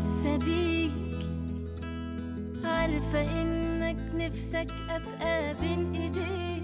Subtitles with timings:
[0.00, 0.92] حاسة بيك
[2.64, 6.62] عارفة إنك نفسك أبقى بين إيديك。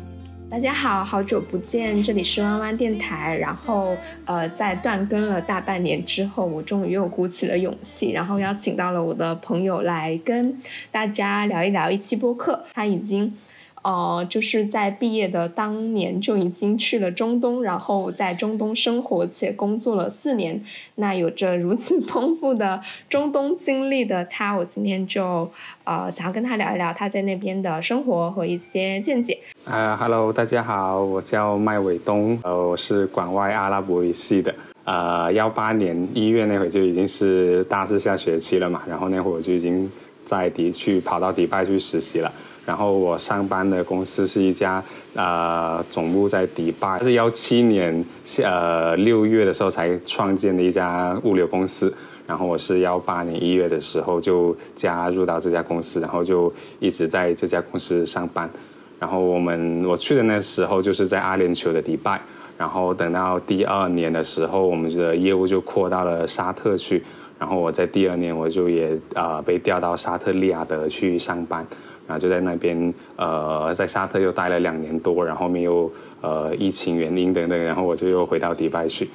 [0.51, 3.37] 大家好，好久不见，这里是弯弯电台。
[3.37, 3.95] 然后，
[4.25, 10.59] 呃，在断更了大半年之后，我终于又鼓起了勇气，然后邀请到了我的朋友来跟
[10.91, 12.65] 大家聊一聊一期播客。
[12.73, 13.37] 他已经。
[13.84, 20.62] 呃，就是在毕业的当年就已经去了中东，然后在中东生活且工作了四年。
[20.96, 25.50] 那有着如此 丰富的中东经历的他，我今天就
[25.84, 29.38] 呃想要跟他聊一聊他在那边的生活和一些见解。
[29.64, 34.54] 啊哈喽，大家好，我叫麦伟东，呃，我是广外阿拉伯语系的。
[34.86, 39.92] 呃，幺八年一月那会就已经是大四下学期了嘛，然后那会我就已经
[40.24, 42.32] 在迪去跑到迪拜去实习了。
[42.68, 44.84] 然后我上班的公司是一家
[45.16, 48.06] 呃总部在迪拜，是幺七年
[48.44, 51.94] 呃六月的时候才创建的一家物流公司。
[52.28, 58.50] 然后我是幺八年一月的时候就加入到这家公司，然后就一直在这家公司上班。
[59.00, 62.20] 然后我们我去的那时候就是在阿联酋的迪拜，
[62.58, 67.02] 然后等到第二年的时候，我们的业务就扩到了沙特去。
[67.40, 71.66] 然后我在第二年我就也呃被调到沙特利雅得去上班。
[72.08, 75.92] 然后就在那边，呃，在沙特又待了两年多，然后面又
[76.22, 79.10] 呃疫情原因等等，然后我就又回到迪拜去。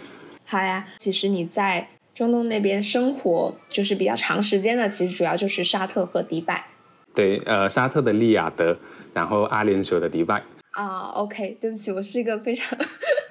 [0.44, 6.66] 好呀，其实你在中东那边生活就是比较长时间的，其实主要就是沙特和迪拜。
[7.14, 8.76] 对，呃，沙特的利雅得，
[9.14, 10.42] 然后阿联酋的迪拜。
[10.72, 12.78] 啊，OK，对不起，我是一个非常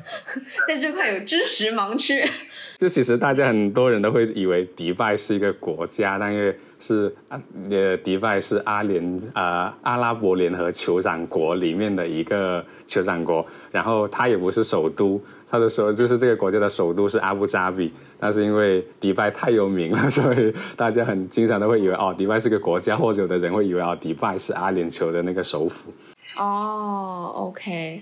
[0.68, 2.24] 在这块有知识盲区。
[2.78, 6.34] 就其实大家很多人都会以为迪拜是一个国家，但
[6.80, 25.94] 是啊，呃，迪拜是阿联呃阿拉伯联合酋长国里面的一个酋长国，然后它也不是首都，它的首就是这个国家的首都是阿布扎比，但是因为迪拜太有名了， 所以大家很经常都会以为哦，迪拜是个国家，或者有的人会以为哦，迪拜是阿联酋的那个首府。
[26.40, 28.02] 哦，OK，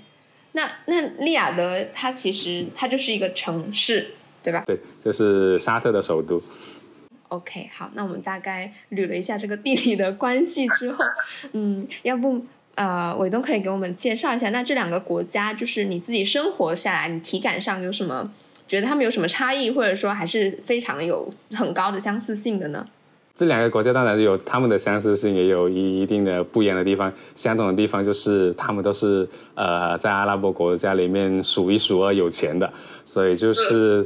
[0.54, 4.12] 那那利雅得它其实它就是一个城市，
[4.42, 4.64] 对吧？
[4.66, 6.42] 对，这是沙特的首都。
[7.28, 11.06] OK，好，那我们大概捋了一下这个地理的关系之后，
[11.52, 12.44] 嗯，要不
[12.74, 18.34] 呃，伟东可以给我们介绍一下，那这两个国家就是你自己生活下来，你体感上有什么
[18.68, 22.88] 觉得他们有什么差异，或者说还是非常有很高的相似性的呢？
[23.40, 27.10] 这两个国家当然有他们的相似性，也有一一定的不一样的地方。
[27.36, 32.70] 相同的地方就是他们都是呃在阿拉伯国家里面数一数二有钱的，
[33.06, 34.06] 所以就是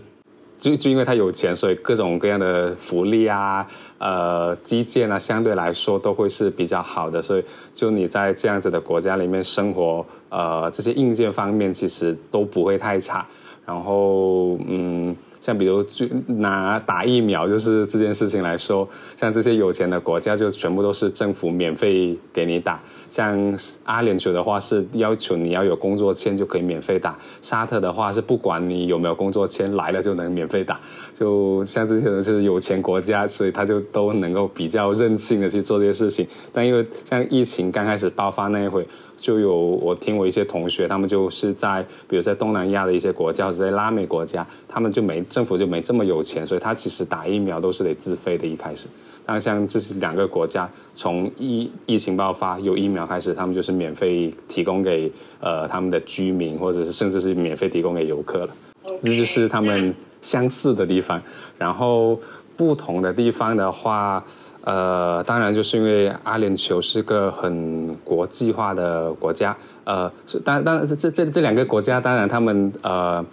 [0.60, 3.66] 就就因为他有钱，所以各种各样的福利啊、
[3.98, 7.20] 呃基建啊，相对来说都会是比较好的。
[7.20, 7.44] 所以
[7.74, 13.26] 就你在这样子的国家里面生活，呃这些硬件方面其实都不会太差。
[13.66, 15.16] 然后嗯。
[15.44, 18.88] 像比如就拿打疫苗就是这件事情来说，
[19.18, 22.80] 像这些有钱的国家就全部都是政府免费给你打。
[23.10, 23.38] 像
[23.84, 30.80] 阿联酋的话是要求你要有工作签就可以免费打，沙特的话是不管你有没有工作签来了就能免费打。
[31.14, 36.26] 就像这些人就是有钱国家，所以他就都能够比较任性的去做这些事情。
[36.54, 38.88] 但因为像疫情刚开始爆发那一会。
[39.18, 48.46] 就有我听我一些同学，他们就是在比如在东南亚的一些国家或者在拉美国家，他们就没政府就没这么有钱，所以他其实打疫苗都是得自费的。
[48.46, 48.88] 一开始，
[49.26, 58.50] 但像这是两个国家，从疫疫情爆发有疫苗开始，他们就是免费提供给呃他们的居民，或者是甚至是免费提供给游客了。
[59.02, 61.22] 这就是他们相似的地方，
[61.58, 62.20] 然后
[62.58, 64.24] 不同的地方的话。
[64.66, 73.26] 呃，当然，就是因为阿联酋是个很国际化的国家，呃，是，当当然，这这这两个国家，当然他们呃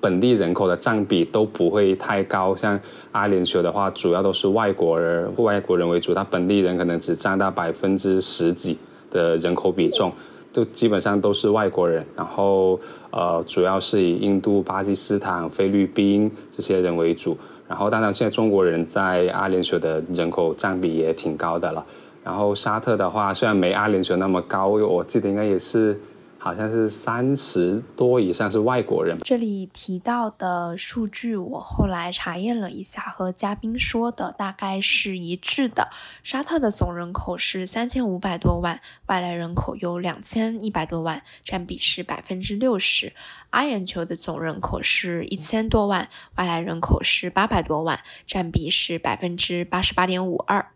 [0.00, 2.54] 本地人口的占比都不会太高。
[2.54, 2.78] 像
[3.10, 8.78] 阿联酋的话，主要都是外国人，外国人为主，他本地人可能只占到百分之十几
[9.10, 10.12] 的人口比重，
[10.52, 12.06] 就基本上都是外国人。
[12.14, 12.78] 然后
[13.10, 17.36] 呃，主要是以印度、巴基斯坦、菲律宾这些人为主。
[17.68, 21.84] 然后，当然，现在中国人在阿联酋的人口占比也挺高的了。
[22.24, 25.98] 然后，沙特的话，虽然没阿联酋那么高，我记得应该也是。
[26.46, 29.18] 好像是三十多以上是外国人。
[29.24, 35.88] 这里提到的数据，我后来查验了一下，和嘉宾说的大概是一致的。
[36.22, 43.12] 沙特的总人口是三千五百多万，外来人口有两千一百多万，占比是百分之六十。
[43.50, 50.68] 阿联酋的总人口是一千多万，外来人口是八百多万，占比是百分之八十八点五二。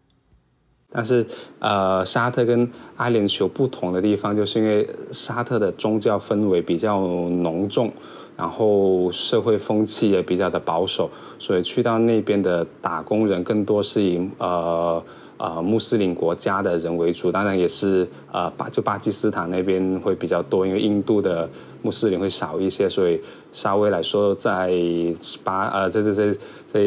[0.93, 1.25] 但是，
[1.61, 7.93] 呃，沙特跟阿联酋不同的地方，就是因为沙特的宗教氛围比较浓重，
[8.37, 11.09] 然后社会风气也比较的保守，
[11.39, 15.01] 所以去到那边的打工人更多是以呃
[15.37, 21.49] 呃穆斯林国家的人为主，当然也是呃巴就巴基斯坦那边会比较多，因为印度的
[21.83, 23.21] 穆斯林会少一些，所以
[23.53, 24.71] 稍微来说，在
[25.45, 26.39] 巴呃在在在。
[26.73, 26.81] 在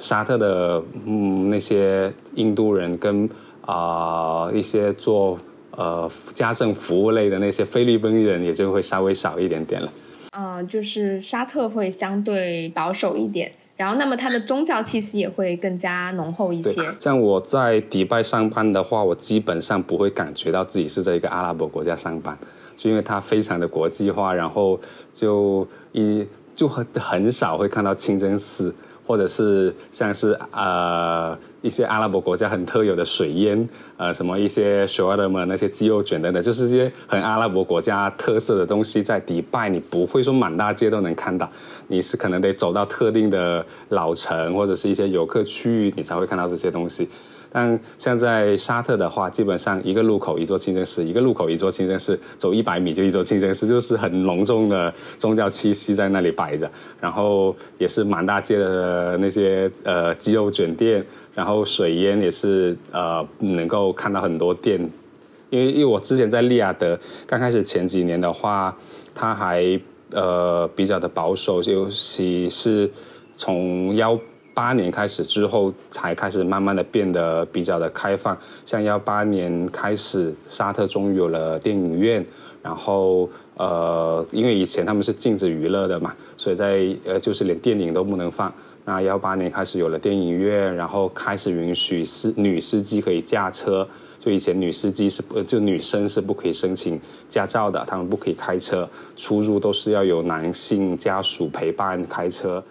[0.00, 3.30] 沙特的嗯那些印度人跟
[3.60, 5.38] 啊一些做
[5.76, 9.92] 呃家政服务类的那些菲律宾人也就会稍微少一点点了。
[10.36, 16.82] 嗯，就是沙特会相对保守一点，然后那么它的宗教气息也会更加浓厚一些。
[16.98, 22.36] 像我在迪拜上班的话，我基本上不会感觉到自己是在一个阿拉伯国家上班，
[22.76, 24.80] 就因为它非常的国际化，然后
[25.14, 28.74] 就一就很很少会看到清真寺。
[29.04, 41.48] 或者是像是呃一些阿拉伯国家很特有的水烟，呃什么一些 s h a w a r m 那些鸡肉卷等等，就是一些很阿拉伯国家特色的东西，在迪拜你不会说满大街都能看到，
[41.88, 47.08] 你是可能得走到特定的老城或者是一些游客区域，你才会看到这些东西。
[47.54, 56.70] 但像在沙特的话，基本上一个路口一座清真寺，一个路口一座清真寺，走一百米就一座清真寺，就是很隆重的宗教气息在那里摆着。
[56.98, 61.04] 然后也是满大街的那些呃鸡肉卷店，
[61.34, 64.80] 然后水烟也是呃能够看到很多店。
[65.50, 68.74] 因为因为我之前在利雅得刚开始前几年的话，
[69.14, 69.78] 它还
[70.12, 72.90] 呃比较的保守，尤其是
[73.34, 74.18] 从幺。
[74.54, 78.36] 八年开始之后，才开始慢慢的变得比较的开放。
[78.64, 82.24] 像幺八年开始，沙特终于有了电影院，
[82.62, 88.52] 然后呃，因为以前他们是禁止娱乐的嘛，所以在呃就是连电影都不能放。
[88.84, 93.86] 那幺八年开始有了电影院，然后开始允许司女司机可以驾车。
[94.18, 102.62] 就以前女司机是不就女生是不可以申请驾照的，他们不可以开车，出入都是要有男性家属陪伴开车。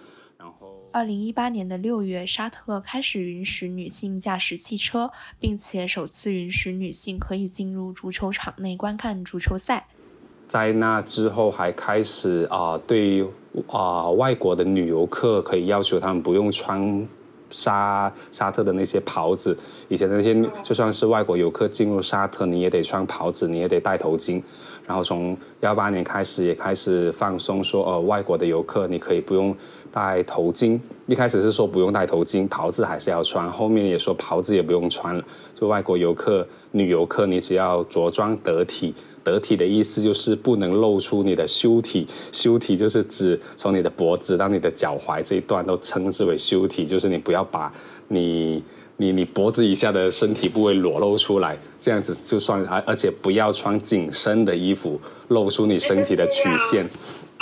[0.92, 5.10] 二零一八年的六月，沙特开始允许女性驾驶汽车，
[5.40, 9.88] 并且首次允许女性可以进入足球场内观看足球赛。
[10.48, 13.26] 在那之后，还开始啊，对
[13.68, 17.08] 啊外国的女游客可以要求他们不用穿
[17.48, 19.56] 沙沙特的那些袍子。
[19.88, 24.42] 以前的那些就算是外国游客进入沙特，你也得穿袍子，你也得戴头巾。
[24.86, 29.56] 然后从幺八年开始，也开始放松，说呃外国的游客你可以不用。
[29.92, 33.48] 戴头巾，一开始是说不用戴头巾，袍子还是要穿。
[33.50, 35.22] 后面也说袍子也不用穿了。
[35.54, 38.94] 就外国游客、女游客，你只要着装得体。
[39.24, 47.72] 得体的意思就是不能露出你的修体，修体就是指从你的脖子到你的脚踝这一段都称之为修体，就是你不要把
[48.08, 48.60] 你、
[48.96, 52.64] 你、你脖子以下的身体部位裸露出来，这样子就算。
[52.64, 56.84] 而而且不要穿紧身的衣服，露出你身体的曲线。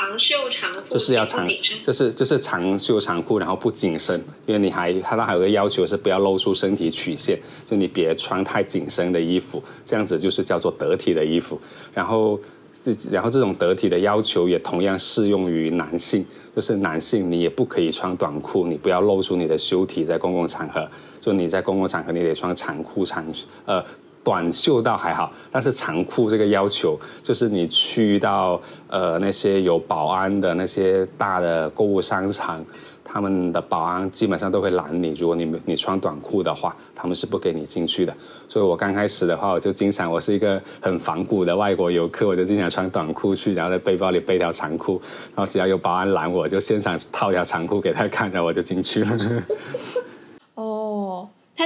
[0.01, 1.47] 长袖长裤就是要长，
[1.83, 11.61] 就是就是长袖长裤，然后不紧身，因为你还它那还有个要求是不要露出身体曲线，就你别穿太紧身的衣服，这样子就是叫做得体的衣服。
[11.93, 12.41] 然后
[12.83, 16.25] 这然后这种得体的要求也同样适用于男性，
[16.57, 20.89] 就是男性你也不可以穿短裤，你不要露出你的修体，在公共场合，
[21.21, 23.23] 就你在公共场合你得穿长裤长
[23.67, 23.85] 呃。
[24.23, 32.65] 短袖倒还好，但是长裤这个要求，就是你去到呃那些有保安的那些大的购物商场，
[33.03, 38.15] 他们的保安基本上都会拦你，如果你你穿短裤的话，他们是不给你进去的。
[38.47, 45.01] 所以我刚开始的话，我就经常我是一个很反骨的外国游客，我就经常穿短裤去，然后在背包里背条长裤，
[45.35, 49.17] 然后只要有保安拦我，就现场套条长裤给他看，然后我就进去了。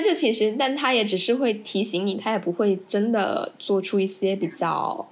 [0.05, 5.07] 他这其实，但他也只是会提醒你，他也不会真的做出一些比较。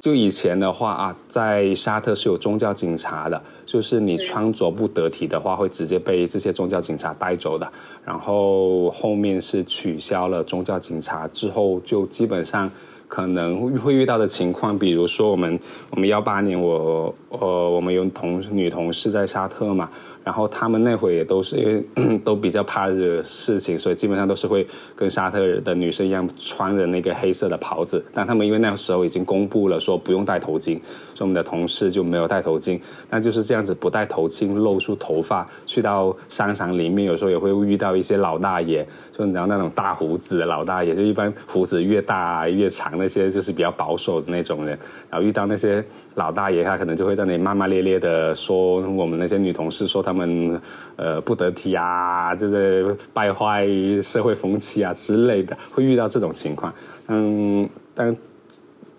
[0.00, 7.68] 就以前的话啊，在沙特是有宗教警察的，就是你穿着不得体的话，会直接被这些宗教警察带走的。
[8.04, 12.70] 然后后面是取消了宗教警察之后，就基本上
[13.08, 15.58] 可能会遇到的情况，比如说我们
[15.90, 19.90] 我们幺八年，我呃我们有同女同事在沙特嘛。
[20.26, 24.66] 然后他们那会也都是因为 都比较怕这事情，所以基本上都是会
[24.96, 28.04] 跟沙特的女生一样穿着那个黑色的袍子。
[28.12, 30.80] 但他们因为那个时候已经公布了说不用戴头巾，
[31.16, 32.78] 所以我们的同事就没有戴头巾。
[33.08, 45.82] 那就是这样子不戴头巾，露出头发，去到商场里面，有时候也会遇到一些老大爷，就你知道那种大胡子的老大爷，就一般胡子越大越长那些就是比较保守的那种人，然后遇到那些
[46.16, 50.60] 老大爷，他可能就会在那里骂骂咧咧的说我们那些女同事说他们
[50.96, 53.66] 呃不得体啊，就是败坏
[54.02, 56.70] 社会风气啊之类的，会遇到这种情况。
[57.08, 58.14] 嗯，但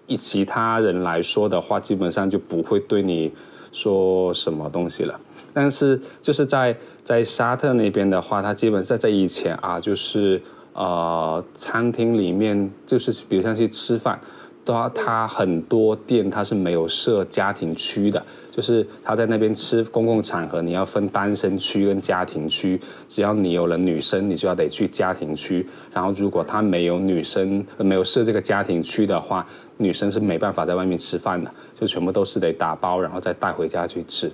[0.08, 3.32] 以其他人来说的话，基本上就不会对你
[3.72, 5.20] 说什么东西了。
[5.54, 10.42] 但是就是在在沙特那边的话，他基本在在以前啊，就是
[10.74, 14.20] 呃餐厅里面，就是比如像去吃饭，
[14.64, 34.32] 他他很多店他是没有设家庭区的，就是他在那边吃公共场合，你要分单身区跟家庭区，只要你有了女生，你就要得去家庭区，然后如果他没有女生没有设这个家庭区的话，女生是没办法在外面吃饭的，就全部都是得打包然后再带回家去吃。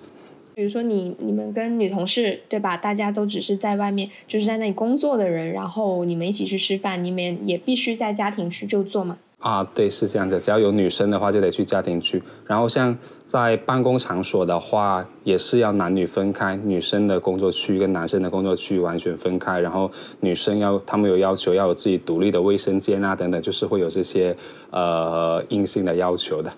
[0.55, 2.77] 比如说你你们跟女同事对吧？
[2.77, 9.17] 大家都只是在外面，就是在那里工作的人，然后你们一起去吃饭，你们也必须在家庭区就坐嘛？
[9.43, 10.39] 啊，对，是这样子。
[10.39, 12.23] 只要有女生的话，就得去家庭区。
[12.47, 12.97] 然后像
[13.27, 19.59] 在办公场所的话，也是要男女分开，女生的工作区跟男生的工作区完全分开。
[19.59, 24.33] 然后女生要他们有要求，要有自己独立的卫生间啊，等等，就是会有这些
[24.71, 26.49] 呃硬性的要求的。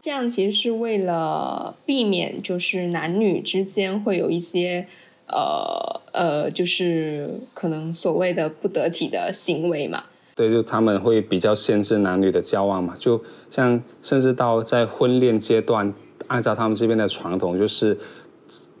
[0.00, 4.88] 这样其实是为了避免，就是男女之间会有一些，
[5.28, 10.02] 呃呃，就是可能所谓的不得体的行为嘛。
[10.34, 12.94] 对，就他们会比较限制男女的交往嘛。
[12.98, 15.92] 就像甚至到在婚恋阶段，
[16.26, 17.96] 按照他们这边的传统，就是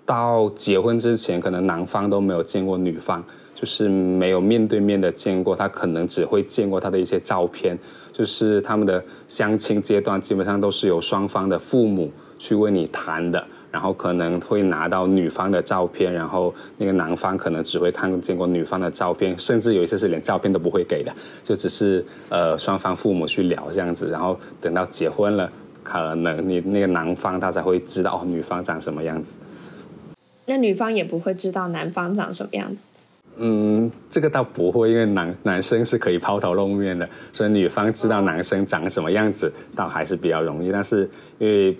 [0.06, 3.22] 到结婚之前，可能男方都没有见过女方，
[3.54, 7.78] 就是没有面对面的见过，他可能只会见过他的一些照片。
[8.12, 21.12] 就是他们的相亲阶段，基本上都是由双方的父母去为你谈的，然后可能会拿到女方的照片，然后那个男方可能只会看见过女方的照片，甚至有一些是连照片都不会给的，
[21.42, 25.50] 就只是呃双方父母去聊这样子，然后等到结婚了，
[25.82, 29.36] 可能你那个男方他才会知道哦女方长什么样子，
[30.46, 32.84] 那女方也不会知道男方长什么样子。
[33.38, 40.70] 嗯，这个倒不会，因为男男生是可以抛头露面的，所以女方知道男生长什么样子，倒还是比较容易。
[40.70, 41.74] 但是因为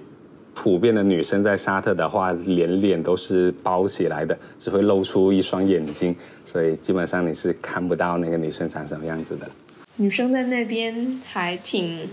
[0.54, 9.50] 普遍的女生在沙特的话，连脸都是包起来的，只会露出一双眼睛，所以基本上你是看不到那个女生长什么样子的。
[9.96, 12.08] 女生在那边还挺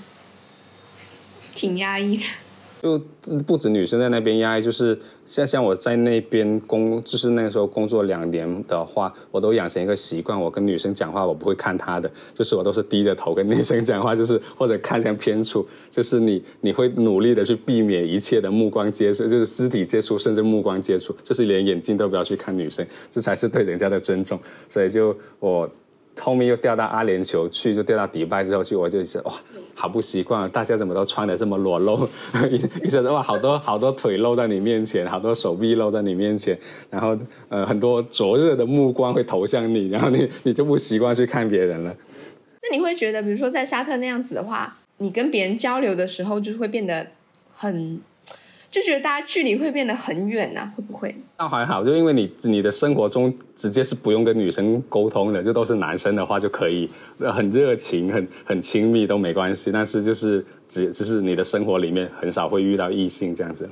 [1.53, 2.24] 挺压抑的。
[2.81, 2.98] 就
[3.45, 24.39] 不止女生在那边压抑，就是像像我在那边工，就是那个时候工作两年的话，我都养成一个习惯，我跟女生讲话我不会看她的，就是我都是低着头跟女生讲话，就是或者看向偏处，就是你你会努力的去避免一切的目光接触，就是肢体接触，甚至目光接触，就是连眼睛都不要去看女生，这才是对人家的尊重。
[24.67, 25.69] 所以就我。
[26.19, 29.33] 后面又调到阿联酋去，就调到迪拜之后去，我就觉得哇，
[29.73, 32.07] 好不习惯，大家怎么都穿的这么裸露？
[32.51, 36.57] 一一直哇，好多好多腿露在你面前，好多手臂露在你面前，
[36.89, 37.17] 然后
[37.49, 41.95] 呃，很多灼热的目光会投向你，然后你你就不习惯去看别人了。
[42.61, 47.07] 那你会觉得，比如说在沙特那样子的话，你跟别人交流的时候，就是会变得
[47.51, 47.99] 很。
[48.71, 51.15] 就觉得大家距离会变得很远呐，会不会？
[51.38, 59.71] 那还好，就因为你你的生活中直接是不用跟女生沟通的，就都是男生的话就可以很热情、很很亲密都没关系。
[59.71, 63.67] 但是就是只只是你的生活里面很少会遇到异性这样子。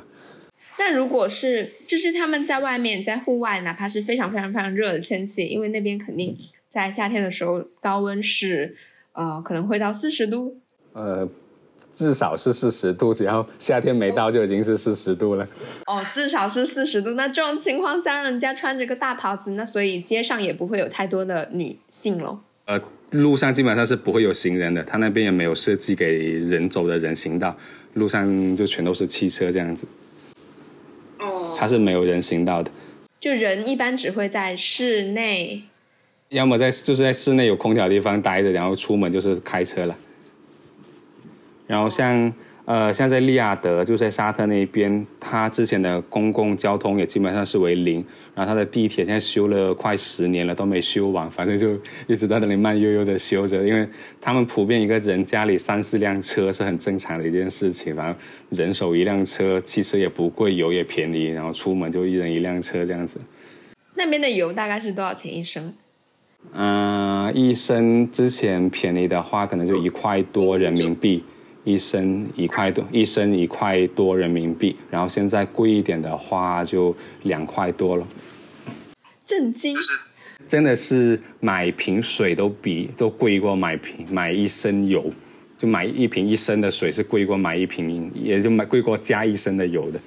[0.80, 6.36] 那如果是就是他们在外面在户外，哪怕是非常非常非常热的天气，因为那边肯定
[6.68, 8.76] 在夏天的时候高温是
[9.14, 10.58] 呃可能会到四十度。
[10.94, 11.30] 呃。
[11.98, 15.48] 至少是四十度，只要夏天没到就已经是四十度了。
[15.88, 17.10] 哦，至少是四十度。
[17.14, 22.40] 那这种情况下，让人家穿着个大袍子，那所以街上也不会有太多的女性喽。
[22.66, 22.80] 呃，
[23.14, 26.06] 路上基本上是不会有行人的，他那边也没有设计给
[26.38, 27.58] 人走的人行道，
[27.96, 29.88] 路上就全都是汽车这样子。
[31.18, 32.70] 哦，它是没有人行道的。
[33.20, 35.64] 就人一般只会在室内，
[36.30, 39.98] 要么在就是在室内有空调的地方待着，然后出门就是开车了。
[41.68, 42.34] 然后像
[42.66, 48.04] 呃像在利雅得，就在沙特那边，它之前的公共交通也基本上是为零。
[48.34, 51.74] 然后它的地铁现在修了快十年了都没修完，反正就
[52.06, 53.68] 一直在那里慢悠悠的修着。
[53.68, 53.88] 因为
[54.22, 58.16] 他们普遍一个人家里三四辆车是很正常的一件事情，反正
[58.52, 63.20] 人手一辆车，汽车也不贵，油也便宜，然后出门就一人一辆车这样子。
[63.96, 65.74] 那边的油大概是多少钱一升？
[66.54, 71.24] 嗯，一升之前便宜的话可能就一块多人民币。
[71.68, 78.08] 一升一块多，一升一块多人民币，然后现在贵一点的话就两块多了。
[79.26, 79.76] 震惊！
[80.48, 85.12] 真的是买瓶水都比都贵过买瓶买一升油，
[85.58, 90.00] 就买一瓶一升的水是贵过买一瓶，也就买贵过加一升的油的。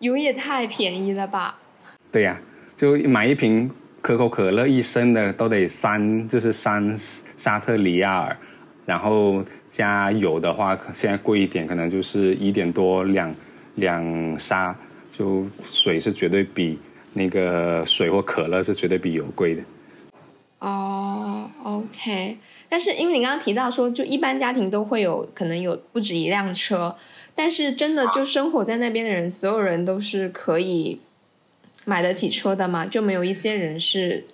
[0.00, 1.56] 油也太便宜了吧？
[2.10, 2.40] 对呀，
[2.74, 3.70] 就买一瓶
[4.02, 6.92] 可口可乐一升的都得三，就是三
[7.36, 8.36] 沙特里亚尔，
[8.84, 13.34] 然后加油的话，现在贵一点，可能就是一点多两
[13.76, 14.76] 两沙，
[15.10, 16.78] 就水是绝对比
[17.12, 19.62] 那个水或可乐是绝对比油贵的。
[20.58, 22.36] 哦，OK。
[22.68, 26.96] 但是因为你刚刚提到说，就一般家庭都会有可能有不止一辆车，
[27.34, 31.00] 但是真的就生活在那边的人，所有人都是可以
[31.84, 32.84] 买得起车的吗？
[32.84, 34.26] 就没有一些人是，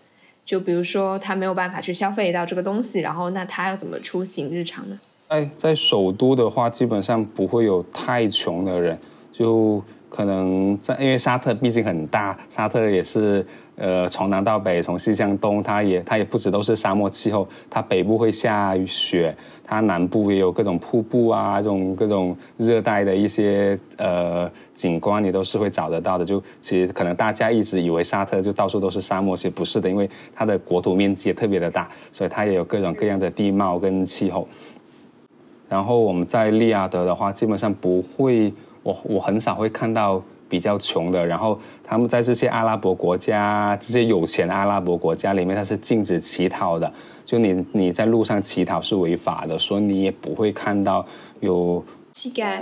[0.44, 4.98] 就比如说他没有办法去消费到这个东西，然后那他要怎么出行日常呢？
[5.28, 8.96] 在在首都的话，基本上不会有太穷的人，
[9.32, 13.44] 就可能在因为沙特毕竟很大，沙特也是。
[13.78, 26.24] 呃，从南到北，从西向东，它也它也不止都是沙漠气候，它北部会下雪，它南部也有各种瀑布啊，这种各种热带的一些呃景观，你都是会找得到的。
[26.24, 34.48] 就其实可能大家一直以为沙特就到处都是沙漠，其实不是的，因为它的国土面积也特别的大，所以它也有各种各样的地貌跟气候。
[35.68, 40.22] 然后我们在利雅得的话，基本上不会，我我很少会看到。
[40.48, 46.88] 比较穷的，然后他们在这些阿拉伯国家，这些有钱的阿拉伯国家里面，它是禁止乞讨的。
[47.24, 51.04] 就你你在路上乞讨是违法的，所以你也不会看到
[51.40, 52.60] 有乞丐。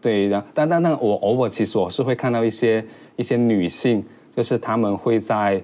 [0.00, 5.62] 对，然但但但我偶尔其实我是会看到一些一些女性，就是他们会在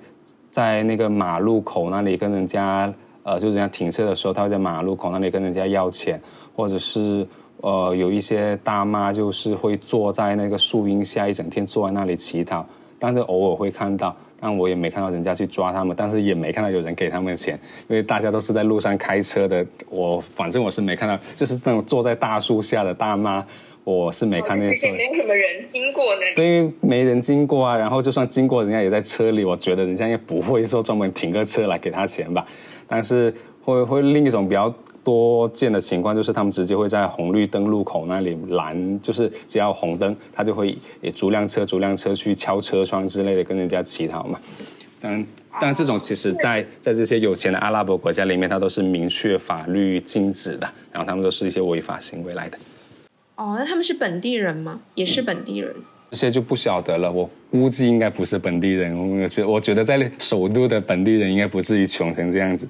[0.53, 6.23] 在那个马路口那里跟人家呃，就人家停车的时候，他会在马路口那里跟人家要钱，
[6.55, 7.27] 或者是。
[7.63, 12.65] 呃，有一些大妈就是会坐在那个树荫下一整天坐在那里乞讨，
[12.99, 19.63] 但是偶尔会看到，但我也没看到人家去抓他们，但是也没看到有人给他们钱，因为大家都是在路上开车的。
[19.91, 23.45] 我反正我是没看到，就是那种坐在大树下的大妈，
[23.85, 24.75] 我是没看见。
[24.75, 26.35] 是没什么人经过那里。
[26.35, 27.77] 对，因为没人经过啊。
[27.77, 32.47] 然后就算经过，人家也在车里，我觉得人家也不会说专门停个车来给他钱吧。
[32.89, 34.75] 但是会会另一种比较。
[35.03, 44.39] 多见的情况就是，他们直接会在红绿灯路口那里拦，就是只要红灯，他就会也逐辆车逐辆车去敲车窗之类的，跟人家乞讨嘛。
[45.01, 45.27] 但
[45.61, 52.59] 但这种其实，在在这些有钱的阿拉伯国家里面，它都是明确法律禁止的，然后他们都是一些违法行为来的。
[53.37, 54.81] 哦，那他们是本地人吗？
[54.95, 55.75] 也是本地人？
[56.11, 59.23] 这些就不晓得了，我估计应该不是本地人。
[59.23, 62.69] 我觉我觉得在首都的本地人应该不至于穷成这样子。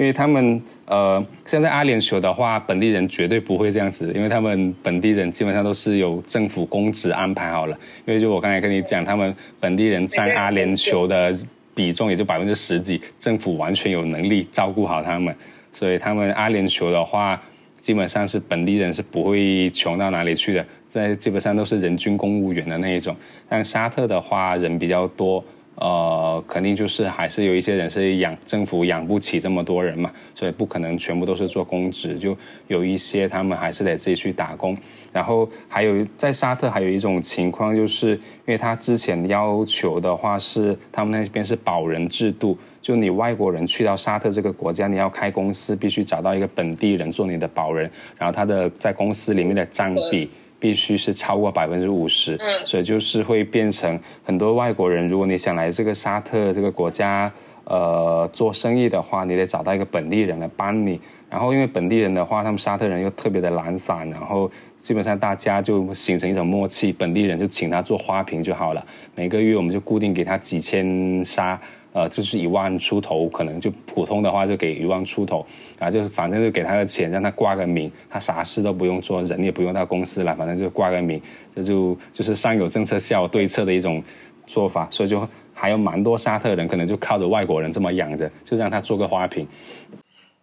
[0.00, 7.76] 因为他们呃，现在阿联酋的话，本地人绝对不会这样子，因为他们本地人基本上都是有政府公职安排好了。
[8.06, 11.36] 因为就我刚才跟你讲，他们本地人占阿联酋的
[11.74, 15.36] 比重也就百分之十几，政府完全有能力照顾好他们，
[15.70, 17.38] 所以他们阿联酋的话，
[17.78, 23.14] 基本上是本地人是不会穷到哪里去的，在基本上都是人均公务员的那一种。
[23.50, 25.44] 但沙特的话，人比较多。
[25.80, 32.36] 呃，肯定就是还是有一些人是养政府养不起这么多人嘛，所以不可能全部都是做公职，就
[32.68, 34.76] 有一些他们还是得自己去打工。
[35.10, 50.28] 然后还有在沙特还有一种情况，就是因为他之前要求的话是他们那边是保人制度，就你外国人去到沙特这个国家，你要开公司必须找到一个本地人做你的保人，然后他的在公司里面的占比。
[50.60, 55.08] 必须是超过百分之五十，所以就是会变成很多外国人。
[55.08, 57.32] 如果你想来这个沙特这个国家，
[57.64, 61.00] 呃，做生意的话，你得找到一个本地人来帮你。
[61.30, 71.60] 然后因为本地人的话，他们沙特人又特别的懒散，然后基本上大家就形成一种默契，本地人就请他做花瓶就好了，每个月我们就固定给他几千沙。
[71.92, 75.44] 呃，就是一万出头，可能就普通的话就给一万出头，
[75.78, 81.20] 啊，就是反正就给他的钱，让他挂个名，他啥事都不用做，人也不用到公司来，反正就挂个名，
[81.54, 84.02] 这就就是上有政策下有对策的一种
[84.46, 89.46] 做法，所以就还有蛮多沙特人可能就靠着外国人这么养着，就让他做个花瓶。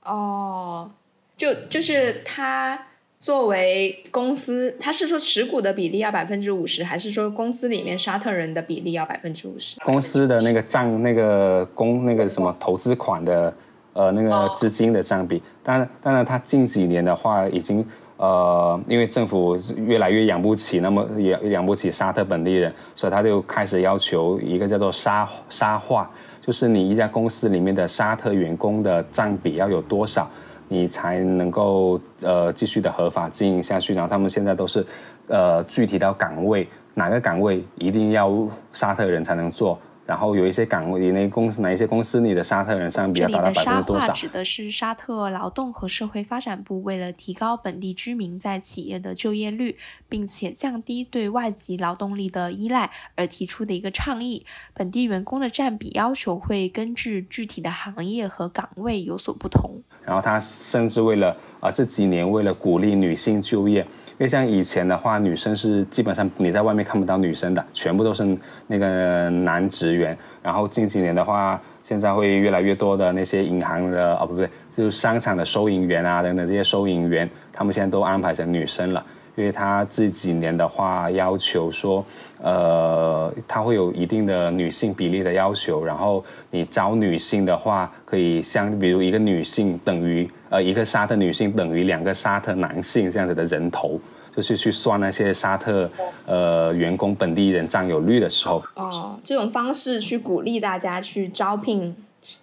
[0.03, 0.89] 哦，
[1.35, 2.86] 就就是他。
[3.19, 9.79] 作为公司，他是说持股的比例要百分之五十，还是说公司里面沙特人的比例要百分之五十？
[9.79, 13.53] 公司的那个占，那个公那个什么投资款的，
[13.93, 15.41] 呃，那个资金的占比。
[15.63, 17.83] 当然，当然，他近几年的话，已经
[18.17, 26.07] 呃，因为政府越来越养不起，那么也养不起沙特本地人，所以他就开始要求一个叫做沙沙化，
[26.39, 30.29] 就是你一家公司里面的沙特员工的占比要有多少。
[30.67, 33.93] 你才能够呃继续的合法经营下去。
[33.93, 34.85] 然后他们现在都是，
[35.27, 38.31] 呃具体到岗位哪个岗位一定要
[38.73, 44.13] 沙特人才能做，然后有一些岗位，那公司哪一些公司里的沙特人占比要达到百分之多少？
[44.13, 54.45] 指的是沙特劳动和社会发展部为了提高本地居民在企业的就业率，并且降低对外籍劳动力的依赖而提出的一个倡议。
[54.73, 59.83] 本地员工的占比要求会根据具体的行业和岗位有所不同。
[60.05, 70.17] 然后他甚至为了啊这几年为了鼓励女性就业，因为像以前的话，女生是基本上你在外面看不到女生的，全部都是那个男职员。
[70.43, 79.05] 然后近几年的话，现在会越来越多的那些银行的哦不对，就是商场的收银员啊等等这些收银员，他们现在都安排成女生了。
[79.35, 82.03] 因为他这几年的话，要求说，
[82.41, 93.99] 呃，他会有一定的女性比例的要求，然后你招女性的话，可以相，比如一个女性等于，呃，一个沙特女性等于两个沙特男性这样子的人头，
[94.35, 95.89] 就是去算那些沙特，
[96.25, 98.63] 呃，员工本地人占有率的时候。
[98.75, 101.95] 哦，这种方式去鼓励大家去招聘。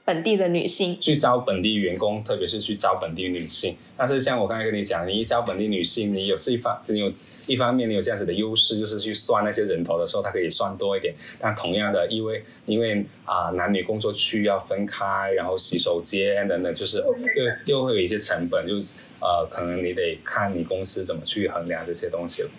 [0.05, 3.77] 本地的女性去招本地员工，特别是去招本地女性。
[3.97, 7.13] 但是像我刚才跟你讲，你一招本地女性，你有是一方，你有
[7.47, 11.15] 一方面你有这样子的优势，就是去算那些人头的时候，它可以算多一点。
[11.39, 22.51] 但同样的，因为因为啊男女工作区要分开，然后洗手间等等，就是又又会有一些成本，就是呃可能你得看你公司怎么去衡量这些东西了。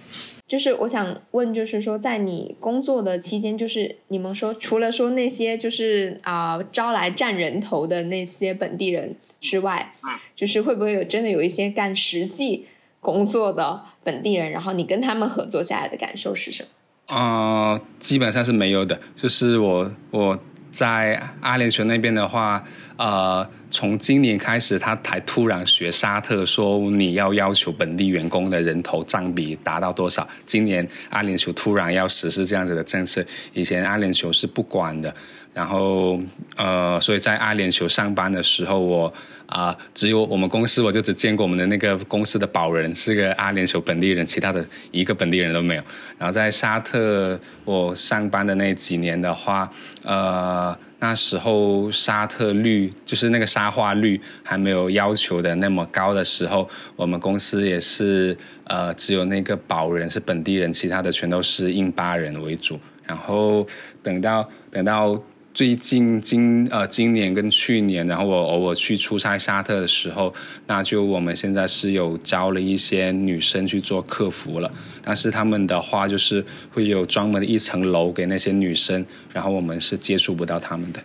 [0.47, 9.95] 就是我想问，就是说，在你工作的期间，就是你们说，除了说那些就是啊招来占人头的那些本地人之外，
[10.35, 12.67] 就是会不会有真的有一些干实际
[12.99, 16.69] 工作的本地人，然后你跟他们合作下来的感受是什么？
[17.15, 18.99] 啊，基本上是没有的。
[19.15, 20.39] 就是我我
[20.75, 22.63] 在阿联酋那边的话，
[22.97, 23.47] 呃。
[23.71, 30.25] 从今年开始，他才突然学沙特说你要要求本地员工的人头占比达到多少。
[30.45, 35.13] 今年阿联酋突然要实施这样子的政策，以前阿联酋是不管的。
[35.55, 36.19] 然后
[36.57, 39.13] 呃，所以在阿联酋上班的时候，我
[39.45, 45.83] 啊只有我们公司，我就只见过我们的那个公司的保人是个阿联酋本地人，其他的一个本地人都没有。
[46.17, 49.71] 然后在沙特我上班的那几年的话，
[50.03, 50.77] 呃。
[50.97, 62.79] 那时候沙特率就是那个沙化率还没有要求的那么高的时候，我们公司也是呃只有那个保人是本地人，其他的全都是印巴人为主。
[63.05, 63.67] 然后
[64.01, 65.21] 等到等到。
[65.55, 70.33] 最近今呃今年跟去年，然后我偶尔去出差沙特的时候，
[70.67, 74.69] 那就我们现在是有招了一些女生去做客服了，
[75.01, 81.01] 但是他们的话就是会有专门的一层楼给那些女生，然后我们是接触不到他们的。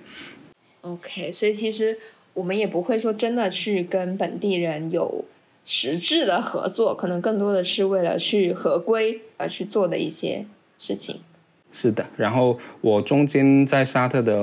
[0.81, 1.97] OK，所以其实
[2.35, 5.25] 我们也不会说真的去跟本地人有
[5.65, 10.45] 实质的合作，可能更多的是为了去合规而去做的一些
[10.77, 11.21] 事情。
[11.73, 14.35] 是的，然后我中间在沙特的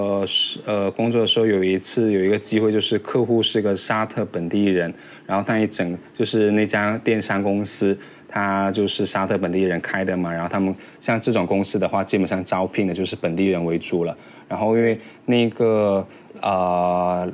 [0.66, 4.94] 呃工作的时候，有一次有一个机会，就是客户是个沙特本地人，
[5.26, 16.06] 然后他一整就是那家电商公司，他就是沙特本地人开的嘛，然后他们像这种公司的话，基本上招聘的就是本地人为主了，然后因为那个。
[16.42, 17.32] 呃，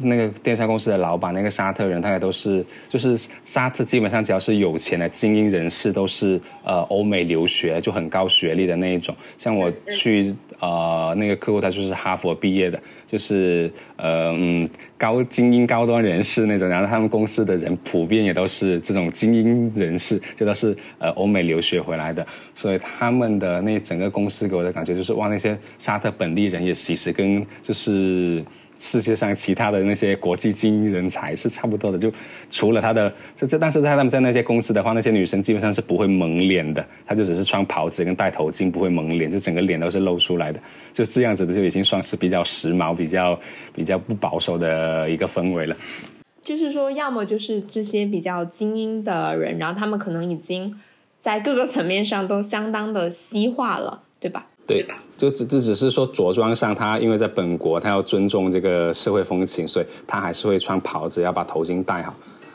[0.00, 9.14] 那个电商公司的老板，那个沙特人，大概都是，就是沙特基本上只要是有钱的精英人士，都是呃欧美留学，就很高学历的那一种。
[9.36, 12.80] 像我去呃那个客户，他就是哈佛毕业的。
[13.06, 28.44] 就是呃嗯高精英高端人士那种，然后他们公司的人普遍也都是这种精英人士，就都是呃欧美留学回来的，所以他们的那整个公司给我的感觉就是哇，那些沙特本地人也其实跟就是。
[28.78, 32.12] 世界上其他的那些国际精英人才是差不多的，就
[32.50, 40.60] 除了他的这这，但是他们在那些公司的话，那些女生基本上是不会蒙脸的，她就只是穿袍子跟戴头巾，不会蒙脸，就整个脸都是露出来的，
[40.92, 43.40] 就这样子的就已经算是比较时髦、比较
[43.74, 45.76] 比较不保守的一个氛围了。
[46.42, 50.78] 就是说，要么就是这些比较精英的人，然后他们可能已经
[51.18, 54.46] 在各个层面上都相当的西化了，对吧？
[54.66, 54.84] 对，
[55.16, 62.12] 就只这只是说着装上，他因为在本国，他要尊重这个社会风情，所以他还是会穿袍子，要把头巾戴好。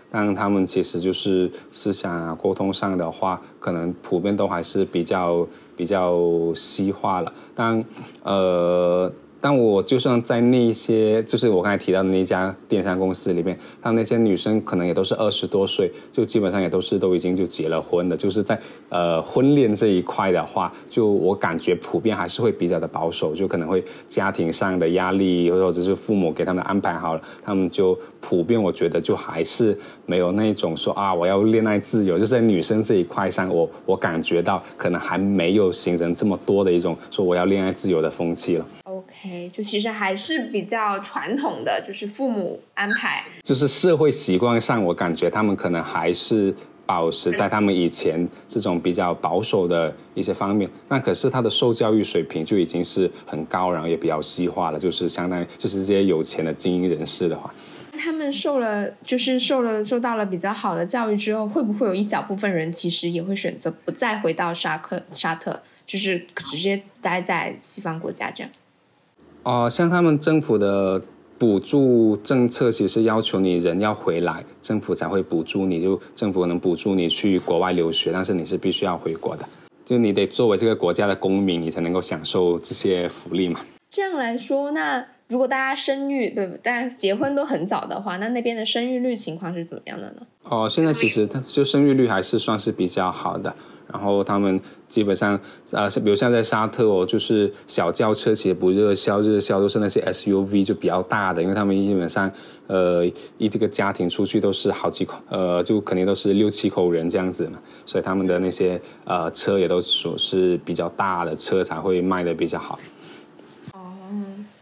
[0.09, 5.47] 但他们其实就是思想啊、沟通上的话，可能普遍都还是比较
[5.77, 6.19] 比较
[6.53, 7.33] 西化了。
[7.55, 7.83] 但
[8.23, 9.11] 呃。
[9.43, 18.15] 但我就算在那些，就是我刚才提到的那家电商公司里面，他那些女生可能也都是二十多岁，就基本上也都是都已经就结了婚的。
[18.15, 29.75] 就是在呃婚恋这一块的话，就我感觉普遍还是会比较的保守，就可能会家庭上的压力，或者是父母给他们安排好了，他们就普遍我觉得就还是
[30.05, 38.67] 没有那种说啊我要恋爱自由，就是在女生这一块上，我我感觉到可能还没有形成这么多的一种说我要恋爱自由的风气了。
[38.83, 46.53] OK，就其实还是比较传统的，就是父母安排，就是社会习惯上，我感觉他们可能还是
[46.85, 50.69] 保持在他们以前这种比较保守的一些方面。
[50.89, 57.53] 那可是他的受教育水平就已经是很高，然后也比较西化了，就是相当于就是这些有钱的精英人士的话，
[57.97, 65.61] 他们受了就是受了受到了比较好的教育之后，会不会有一小部分人其实也会选择不再回到沙克沙特？
[65.83, 68.51] 就是直接待在西方国家这样。
[69.43, 71.01] 哦，像他们政府的
[71.39, 79.45] 补助政策，其实要求你人要回来，政府才会补助你，就政府能补助你去国外留学，但是你是必须要回国的，
[79.83, 83.59] 就你得作为这个国家的公民，你才能够享受这些福利嘛。
[83.89, 90.21] 这样来说，那如果大家生育，不不，大家结婚都很早的话，那那边的生育率情况是怎么样的呢？
[90.43, 93.55] 哦，现在其实就生育率还是算是比较好的。
[93.91, 95.39] 然后他们基本上，
[95.71, 102.31] 呃，比如像在沙特哦，就是小轿车其实不热销，热销都是那些 SUV 就比较大的，因为他们基本上，
[102.67, 103.05] 呃，
[103.37, 112.79] 一这个家庭出去都是好几口，呃，就肯定都是六七口人这样子嘛，所以他们的那些呃车也都属是比较大的车才会卖的比较好。
[113.73, 113.79] 哦，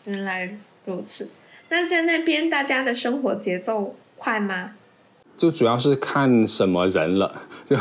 [0.06, 1.30] 原来如此。
[1.70, 4.72] 那在那边大家的生活节奏快吗？
[5.40, 7.34] 就主要是看什么人了。
[7.64, 7.78] 就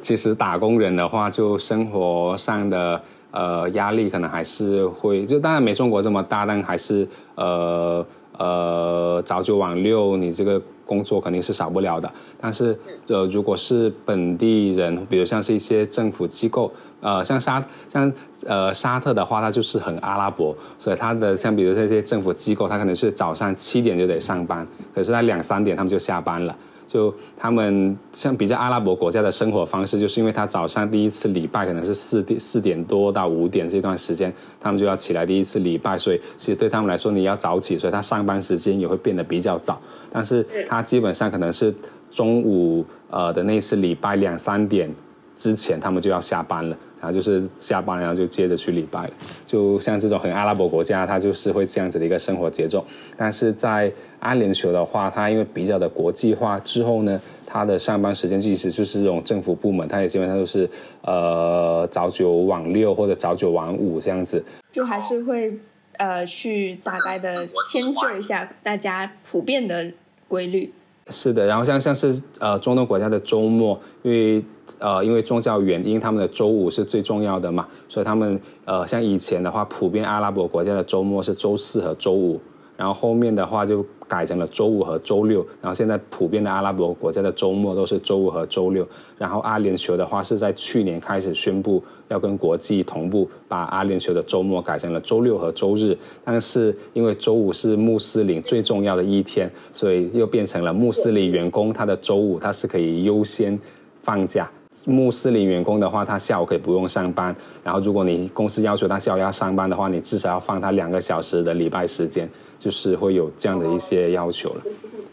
[0.00, 3.00] 其实打工人的话，就生活上的
[3.32, 12.12] 呃压力可能还是会，就当然没中国这么大，但还是呃呃早九晚六，你这个工作肯定是少不了的。
[12.38, 16.70] 但是呃如果是本地人，比如像是一些政府机构，
[17.00, 18.12] 呃像沙像
[18.46, 26.54] 呃沙特的话，它就是很阿拉伯，所以它的像比如这些政府机构，它可能是早上七点就得上班，可是它两三点他们就下班了。
[26.90, 39.80] 就他们像比较阿拉伯国家的生活方式，就是因为他早上第一次礼拜可能是四点四点多到五点这段时间，他们就要起来第一次礼拜，所以其实对他们来说你要早起，所以他上班时间也会变得比较早。
[40.10, 41.72] 但是他基本上可能是
[42.10, 44.92] 中午呃的那次礼拜两三点
[45.40, 46.76] 之前，他们就要下班了。
[47.00, 49.10] 然后就是下班，然后就接着去礼拜。
[49.46, 52.84] 就像这种很阿拉伯国家，它就是会这样子的一个生活节奏。
[53.16, 60.68] 但是在阿联酋的话，它因为比较的国际化之后呢，它的上班时间其实就是这种政府部门，它也基本上都是
[61.00, 64.44] 呃早九晚六或者早九晚五这样子。
[64.70, 65.58] 就还是会
[65.96, 69.90] 呃去大概的迁就一下大家普遍的
[70.28, 70.70] 规律。
[71.08, 74.44] 是的，然后像像是呃中东国家的周末，因为。
[74.78, 82.40] 呃，因为宗教原因，他们的周五是最重要的嘛，所以他们呃，像以前的话，普遍阿拉伯国家的周末是周四和周五，
[82.76, 88.86] 然后后面的话就改成了周五和周六，然后现在普遍的阿拉伯国家的周末都是周五和周六，
[89.18, 103.58] 然后阿联酋的话是在去年开始宣布要跟国际同步，把阿联酋的周末改成了周六和周日，但是因为周五是穆斯林最重要的一天，所以又变成了穆斯林员工他的周五他是可以优先
[104.00, 104.50] 放假。
[104.84, 107.34] 穆斯林员工的话，他下午可以不用上班。
[107.62, 114.62] 然后，如果你公司要求他下午要上班的话，你至少要放他两个小时的礼拜时间，就是会有这样的一些要求了。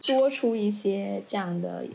[0.03, 1.86] 多出一些这样的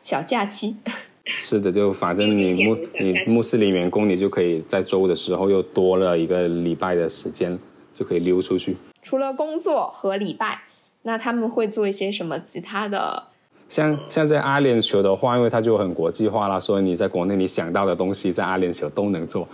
[0.00, 0.76] 小假期。
[1.24, 7.58] 是的，就反正你穆你穆斯林员工，你就可以在周的时候又多了一个礼拜的时间，
[7.92, 8.76] 就可以溜出去。
[9.02, 10.62] 除了工作和礼拜，
[11.02, 13.24] 那他们会做一些什么其他的？
[13.68, 19.48] 像像在阿联酋的话，因为它就很国际化了，所以你在国内你想到的东西，在阿联酋都能做，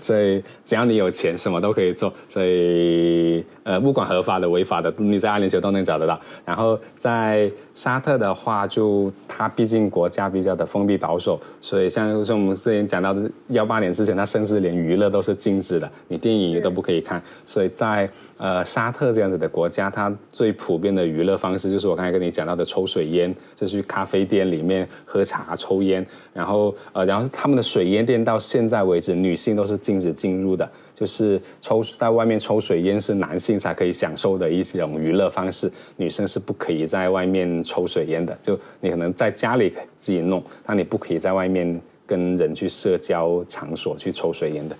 [0.00, 2.12] 所以只要你有钱，什么都可以做。
[2.28, 6.18] 所以呃，不管合法的、违法的，你在阿联酋都能找得到。
[6.44, 17.22] 然后在沙特的话，就它毕竟国家比较的封闭保守，所以像像我们之前讲到的，幺八年之前，它甚至连娱乐都是禁止的，你电影也都不可以看。
[17.44, 23.09] 所以在呃沙特这样子的国家，它最普遍的娱乐方式就是我刚才跟你讲到的抽水。
[23.10, 38.36] 烟就去咖啡店里面喝茶抽烟，然后呃，然后他们的水烟店到现在为止，女性都是禁止进入的，就是抽在外面抽水烟是男性才可以享受的一种娱乐方式，女生是不可以在外面抽水烟的。
[38.42, 44.76] 就你可能在家里自己弄，但你不可以在外面跟人去社交场所去抽水烟的。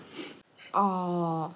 [0.72, 1.50] 哦，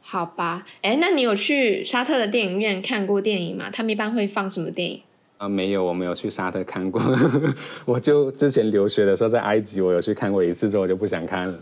[0.00, 3.70] 好吧，哎，那你有去沙特的电影院看过电影吗？
[3.72, 5.00] 他们一般会放什么电影？
[5.36, 7.02] 啊，没有，我没有去沙特看过。
[7.84, 11.58] 我就之前留学的时候在埃及，我有去看过一次，之后我就不想看了，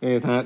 [0.00, 0.44] 因为他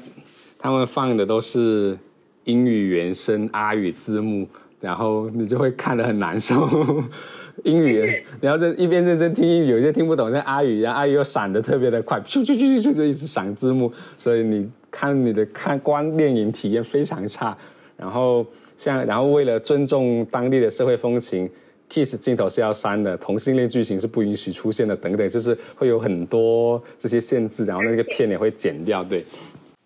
[0.59, 1.97] 他们放的都是
[2.45, 4.47] 英语原声阿语字幕，
[4.81, 6.69] 然后你就会看得很难受。
[7.65, 7.95] 英语，
[8.41, 17.57] 然后这一边认真听英语，有些听不懂，像阿语，然后阿语又闪的特别的快，咻咻咻咻就一直闪字幕，所以你看你的看观电影体验非常差。
[17.99, 18.47] 然后
[18.79, 21.51] 像然后为了尊重当地的社会风情
[21.91, 29.25] ，kiss 镜头是要删的，同性恋剧情是不允许出现的，等等，就是会有很多这些限制，然后那个片也会剪掉，对。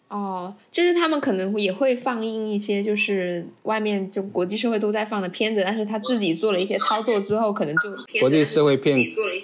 [0.09, 7.91] 哦，就是他们可能也会放映一些，就是外面就国际社会都在放的片子，但是他自己做了一些操作之后，可能就
[8.21, 8.97] 国际社会片。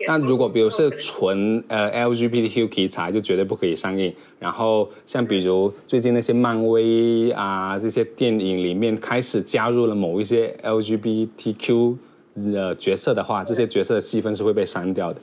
[0.07, 4.14] 那如果比如是纯呃 LGBTQ 题材，就绝对不可以上映。
[4.38, 11.96] 然后像比如最近那些漫威啊这些电影里面开始加入了某一些 LGBTQ
[12.36, 15.20] 的角色的话，这些角色的戏份是会被删掉的。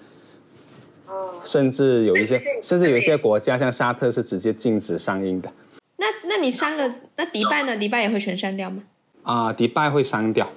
[1.44, 5.50] 甚至有一些，甚至有一些国家，像沙特是直接禁止上映的。
[5.96, 7.78] 那那你删了，那迪拜呢？
[7.78, 8.84] 迪拜也会全删掉吗？
[9.24, 10.48] 啊，迪拜会删掉，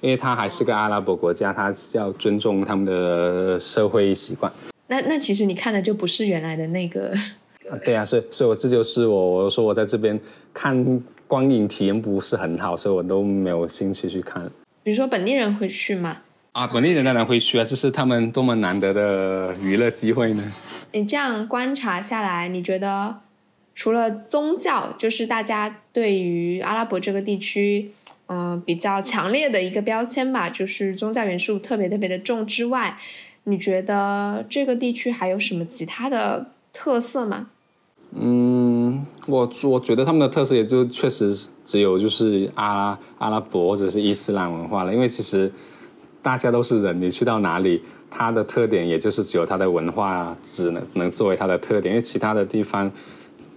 [0.00, 4.52] 因为它还是个阿拉伯国家，它是要尊重他们的社会习惯。
[4.86, 7.14] 那那其实你看的就不是原来的那个。
[7.82, 10.20] 对啊，所以所以我这就是我我说我在这边
[10.52, 14.50] 看光影体验不是很好，所以我都没有兴趣去看。
[14.82, 16.18] 比如说本地人会去吗？
[16.52, 20.52] 啊，本地人当然会去啊，这是他们多么难得的娱乐机会呢？
[20.92, 23.20] 你这样观察下来，你觉得
[23.74, 27.92] 除了宗教，就是大家对于阿拉伯这个地区，
[28.26, 32.98] 嗯，比较强烈的一个标签吧，就是宗教元素特别特别的重之外，
[33.44, 37.48] 你觉得这个地区还有什么其他的特色吗？
[38.14, 45.50] 嗯，我我觉得他们的特色也就确实只有就是阿拉阿拉伯或者是伊斯兰文化了，因为其实。
[46.24, 52.88] 大家都是人，你去到哪里，它的特点也就是只有它的文化只能能作为它的特点，因为其他的地方，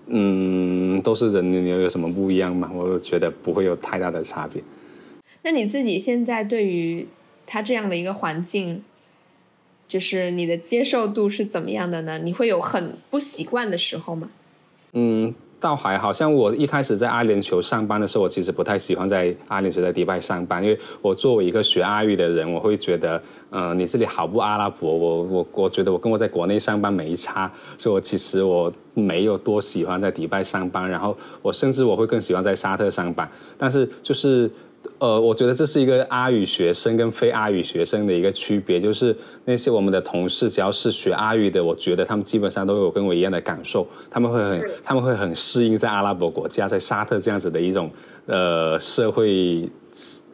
[0.08, 2.72] 嗯，都是人，你有什么不一样吗？
[2.74, 4.64] 我觉得不会有太大的差别。
[5.44, 7.08] 那你自己现在对于
[7.46, 8.84] 它这样的一个环境，
[9.88, 12.18] 就是你的接受度是怎么样的呢？
[12.18, 14.32] 你会有很不习惯的时候吗？
[14.96, 15.34] 嗯。
[15.58, 33.28] 倒还好像我一开始在阿联酋上班的时候，我其实不太喜欢在阿联酋在迪拜上班，因为我作为一个学阿语的人，我会觉得，嗯，你这里好不阿拉伯，我我我觉得我跟我在国内上班没差，所以我其实我没有多喜欢在迪拜上班，然后我甚至我会更喜欢在沙特上班，
[33.58, 34.52] 但是就是。
[35.00, 47.92] 呃，我觉得这是一个阿语学生跟非阿语学生的一个区别，就是那些我们的同事，只要是学阿语的，我觉得他们基本上都有跟我一样的感受，他们会很他们会很适应在阿拉伯国家，在沙特这样子的一种
[48.26, 49.70] 呃社会。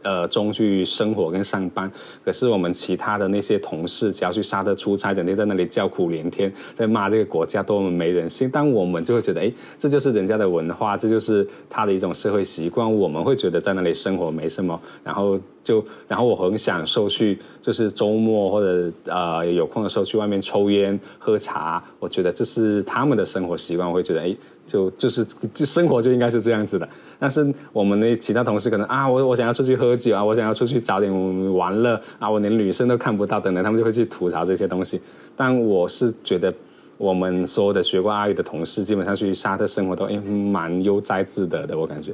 [0.03, 1.91] 呃，中去生活跟上班，
[2.23, 8.49] 可是我们其他的那些同事，只要去沙特出差，整天在那里叫苦连天，在骂这个国家多么没人性。
[8.51, 12.91] 但我们就会觉得，哎，这就是人家的文化，这就是他的一种社会习惯。
[12.91, 21.83] 我们会觉得在那里生活没什么，然后就，然后我很享受去，就是周末或者呃有空的时候去外面抽烟喝茶。
[21.99, 24.35] 我觉得这是他们的生活习惯，我会觉得，哎，
[24.71, 26.87] 就就是就生活就应该是这样子的。
[27.19, 31.11] 但是我们的其他同事可能啊，我我想要出去喝酒啊，我想要出去找点
[31.53, 35.01] 玩乐啊，我连女生都看不到等等，他们就会去吐槽这些东西。
[35.35, 36.53] 但我是觉得，
[36.97, 42.13] 我们所有的学过阿语的同事，基本上去沙特生活都诶蛮悠哉自得的，我感觉。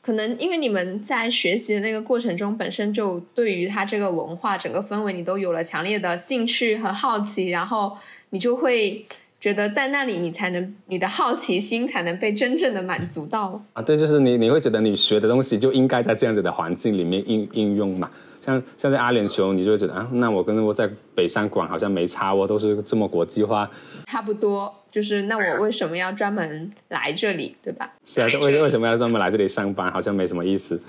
[0.00, 7.96] 可能因为你们在学习的那个过程中，本身就对于他这个文化整个氛围，你都有了强烈的兴趣和好奇，然后
[8.30, 9.04] 你就会。
[9.42, 13.82] 觉得在那里，你才能你的好奇心才能被真正的满足到啊！
[13.82, 18.08] 对，就是你你会觉得你学的东西就应该在这样子的环境里面应应用嘛。
[18.40, 23.68] 像像在阿联酋，你就会觉得啊，那我跟我在北上广好像没差，我都是这么国际化。
[24.06, 27.94] 差不多，就是那我为什么要专门来这里，对吧？
[28.06, 29.90] 是啊，为为什么要专门来这里上班？
[29.90, 30.80] 好像没什么意思。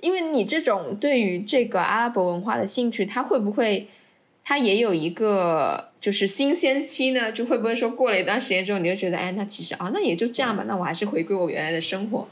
[0.00, 3.86] 因为你这种对于这个阿拉伯文化的兴趣，它会不会？
[4.44, 12.26] 它也有一个就是新鲜期呢，就会不会说过了一段时间之后，你就觉得，哎，那其实啊，那也就这样吧，那我还是回归我原来的生活。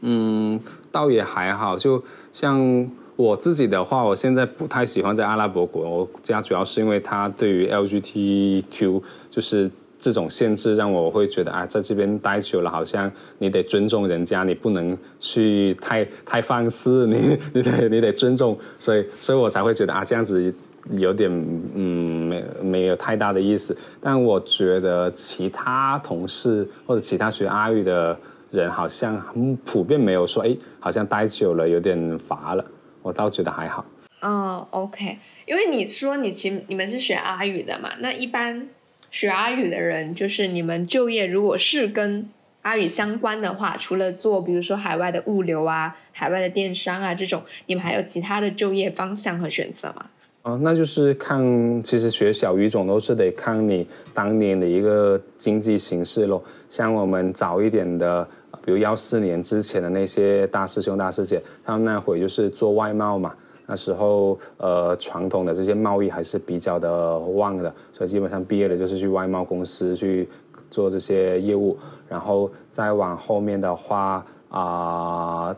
[0.00, 0.58] 嗯，
[0.90, 20.54] 倒也还好，就像我自己的话，我现在不太喜欢在阿拉伯国家，主要是因为它对于 LGBTQ 就是这种限制，让我会觉得啊，在这边待久了，好像你得尊重人家，你不能去太太放肆，你 你得你得尊重，所以所以我才会觉得啊，这样子。
[20.90, 21.30] 有点
[21.74, 28.18] 嗯，没没有太大的意思，但我觉得其他同事或者其他学阿语的
[28.50, 29.20] 人好像
[29.64, 32.64] 普遍没有说，哎，好像待久了有点乏了。
[33.02, 33.84] 我倒觉得还好。
[34.20, 38.68] 哦，OK，因为你说你其你们是学阿语的嘛，那一般
[39.10, 42.28] 学阿语的人，就是你们就业如果是跟
[42.62, 50.06] 阿语相关的话，除了做比如说海外的物流啊、海外的电商啊这种，你们还有其他的就业方向和选择吗？
[50.44, 56.42] 哦，那就是看，其实学小语种都是得看你当年的一个经济形势咯。
[56.68, 58.28] 像我们早一点的
[58.62, 63.34] 比如幺四年之前的那些大师兄大师姐，他们那会就是做外贸嘛，
[63.66, 70.28] 那时候呃传统的这些贸易还是比较的旺的，所以基本上毕业了就是去外贸公司去
[70.70, 71.74] 做这些业务，
[72.06, 75.56] 然后再往后面的话啊。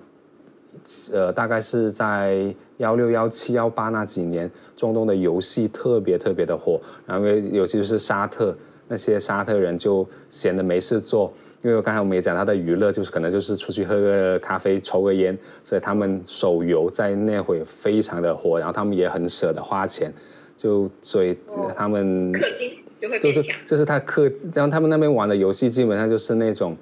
[1.11, 8.57] 呃，大概是在幺六幺七幺八那几年，中东的游戏特别特别的火，然后尤其是沙特
[8.89, 20.13] 那些沙特人就闲的没事做，因为刚才我们也讲他的娱乐就是可能就是出去喝个咖啡、抽个烟，所以他们手游在那会非常的火，然后他们也很舍得花钱，
[20.57, 21.37] 就所以
[21.75, 26.77] 他们氪金就会就是就是他氪，然后他们那边玩的游戏基本上就是那种。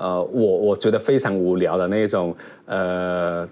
[0.00, 2.32] 呃，我我觉得非常无聊的那种，
[2.66, 3.44] 呃，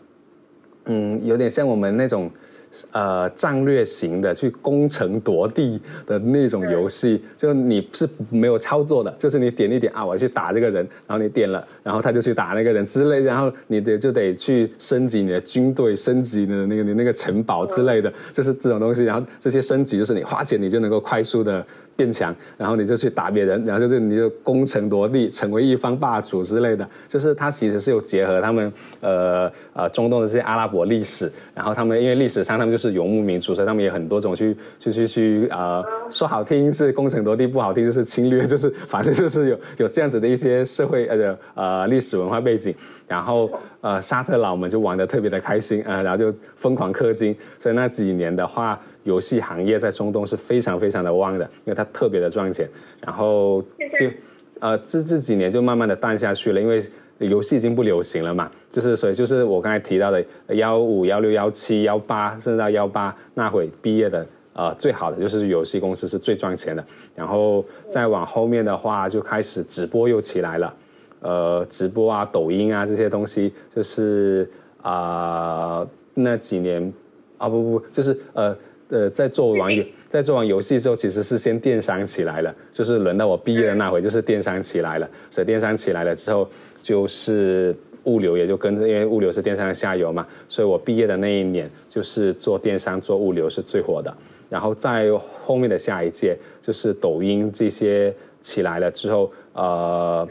[0.87, 2.30] 嗯，有点像我们那种，
[2.93, 21.64] 呃，战略型的去攻城夺地的那种游戏，就你是没有操作的，就是你点一点啊，我去打这个人，然后你点了，然后他就去打那个人之类，然后你得就得去升级你的军队，升级你的那个你那个城堡之类的，就是这种东西，然后这些升级就是你花钱你就能够快速的。
[21.97, 26.86] 变强，然后你就去打别人，然后就是你就攻城夺地，成为一方霸主之类的。
[27.09, 42.74] 就是它其实是有结合他们呃呃中东的这些阿拉伯历史，然后他们因为历史上他们就是游牧民族，所以他们也很多种去 去去去呃说好听是攻城夺地，不好听就是侵略，就是反正就是有有这样子的一些社会呃呃历史文化背景。
[43.09, 48.78] 然后呃沙特佬们就玩的特别的开心啊，然后就疯狂氪金，所以那几年的话。
[49.07, 52.68] 游戏行业在中东是非常非常的旺的，因为它特别的赚钱。
[53.00, 53.62] 然后
[53.98, 54.11] 就，
[54.59, 56.82] 呃，这这几年就慢慢的淡下去了，因为
[57.18, 58.50] 游戏已经不流行了嘛。
[58.68, 66.84] 就是所以就是我刚才提到的幺五、幺六、幺七、幺八，甚至到幺八那会毕业的，呃，最好的就是游戏公司是最赚钱的。
[67.14, 70.74] 然后再往后面的话，就开始直播又起来了，
[71.20, 74.50] 呃，直播啊、抖音啊这些东西，就是
[74.82, 76.92] 啊那几年
[77.38, 78.57] 啊不不就是呃。
[78.89, 85.11] 呃，在做完游，在做完游戏之后，其实是先电商起来了，就是轮到我毕业的那回，就是电商起来了。
[85.28, 86.49] 所以电商起来了之后，
[86.82, 87.74] 就是
[88.05, 90.26] 物流也就跟着，因为物流是电商的下游嘛。
[90.49, 94.16] 所以我毕业的那一年，就是做电商、做物流是最火的。
[94.49, 95.11] 然后在
[95.43, 100.28] 后面的下一届，就是抖音这些起来了之后，呃。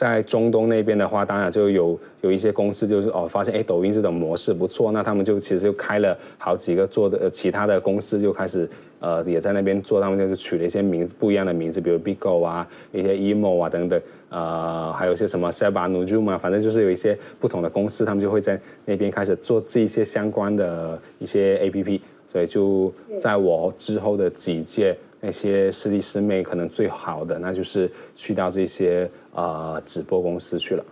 [0.00, 8.66] 在中东那边的话，当然就有有一些公司就是哦，发现哎，抖音这种模式不错，那他们就其实就开了好几个做的其他的公司，就开始
[9.00, 22.90] 呃也在那边做，他们就是取了一些名字不一样的名字，比如 Bigo 啊，一些 Emo 啊等等，呃，还有一些什么 Seba Nujum 啊，反正就是有一些不同的公司，他们就会在那边开始做这些相关的一些 APP，所以就
[23.20, 24.96] 在我之后的几届。
[25.20, 30.84] 那些师弟师妹可能最好的，那就是去到这些呃直播公司去了，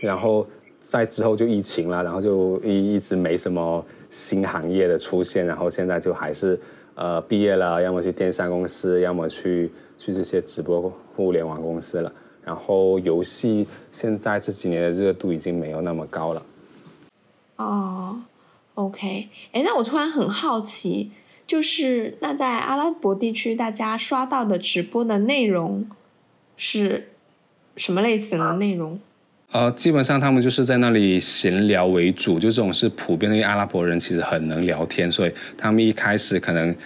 [0.00, 0.46] 然后
[0.80, 6.58] 在之后就疫情了，然后就一一直没什么新行业的出现，然后现在就还是
[6.94, 12.10] 呃毕业了，要么去电商公司，要么去去这些直播互联网公司了。
[12.42, 16.42] 然后游戏现在这几年的热度已经没有那么高了。
[17.56, 18.18] 哦
[18.72, 21.10] ，OK，哎，那我突然很好奇。
[21.48, 25.88] 就是那在阿拉伯地区，大家刷到的直播的内容
[26.58, 27.08] 是
[27.74, 29.00] 什么类型的内容？
[29.50, 33.42] 呃，基本上他们就是在那里闲聊为主，就这种是普遍的。
[33.42, 36.76] 阿拉伯人其实很能聊天，所以他们一开始可能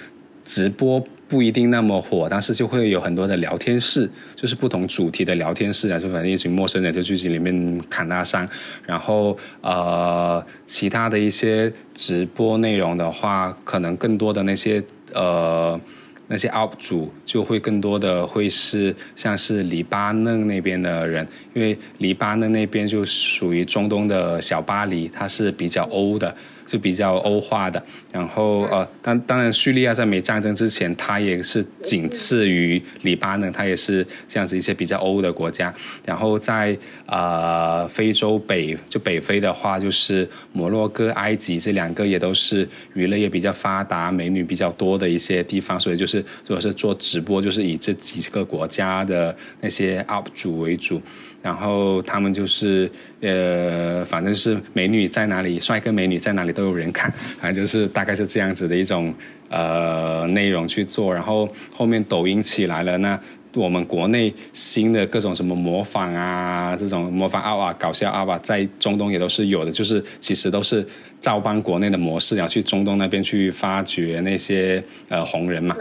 [0.44, 1.04] 直播。
[1.32, 4.06] 不一定那么火，但是就会有很多的聊天室，
[4.36, 8.46] 就是不同主题的聊天室啊，就反正一群陌生人就去里面侃大山，
[8.84, 15.80] 然后呃，其他的一些直播内容的话，可能更多的那些呃
[16.26, 26.36] 那些 UP 主就会更多的会是像是黎巴嫩那边的人，因为黎巴嫩那边就属于中东的小巴黎，它是比较欧的。
[26.72, 35.72] 是比较欧化的，然后呃，当当然，叙利亚在没战争之前，它也是仅次于黎巴嫩，它也是这样子一些比较欧的国家。
[36.02, 51.02] 然后在呃非洲北就北非的话，就是摩洛哥、埃及这两个也都是娱乐业比较发达、美女比较多的一些地方，所以就是如果是做直播，就是以这几个国家的那些 UP 主为主。
[51.42, 52.88] 然后他们就是，
[53.20, 57.10] 呃，反正是美女在哪里，帅哥美女在哪里都都有人看，
[57.40, 59.12] 反正就是大概是这样子的一种
[59.48, 61.12] 呃内容去做。
[61.12, 63.18] 然后后面抖音起来了，那
[63.54, 70.86] 我们国内新的各种什么模仿啊，这种模仿啊、搞笑啊，在中东也都是有的，就是其实都是
[71.20, 75.76] 照搬国内的模式，然后去中东那边去发掘那些呃红人嘛。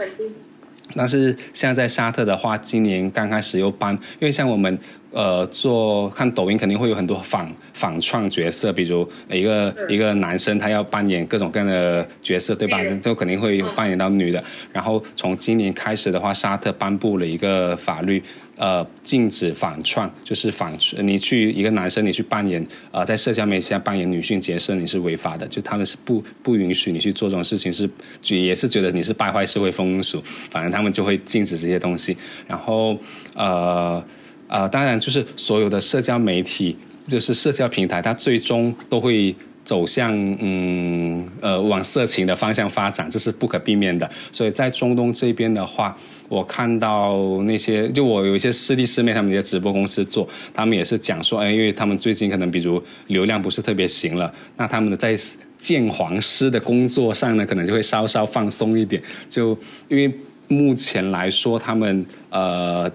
[0.94, 4.78] 但是现在在沙特的话，今年刚开始又搬，因为像我们
[5.10, 12.78] 呃做看抖音，肯定会有很多仿仿创角色，比如一个一个男生他要扮演各种各样的角色，对吧？
[13.00, 14.42] 就肯定会有扮演到女的。
[14.72, 18.22] 然后从今年开始的话，沙特颁布了一个法律。
[18.56, 25.48] 呃，禁止反串，就是反你去一个男生，你去扮演呃，在社交媒体上扮演女性角色，你是违法的。
[25.48, 27.88] 就他们是不不允许你去做这种事情，是
[28.28, 32.16] 也是觉得你是败坏社会风俗，反正他们就会禁止这些东西。
[32.46, 32.96] 然后
[33.34, 34.04] 呃
[34.48, 36.76] 呃，当然就是所有的社交媒体，
[37.08, 39.34] 就是社交平台，它最终都会。
[39.64, 44.10] 走向嗯呃往色情的方向发展，这是不可避免的。
[44.30, 45.96] 所以在中东这边的话，
[46.28, 55.14] 我看到那些就我有一些师弟师妹他们一些直播公司做，他们也是讲说，哎，因为他们最近可能比如流量不是特别行了，那他们的在
[55.58, 59.02] 鉴黄师的工作上呢，可能就会稍稍放松一点。
[59.28, 59.56] 就
[59.88, 60.12] 因为
[60.48, 62.90] 目前来说，他们呃。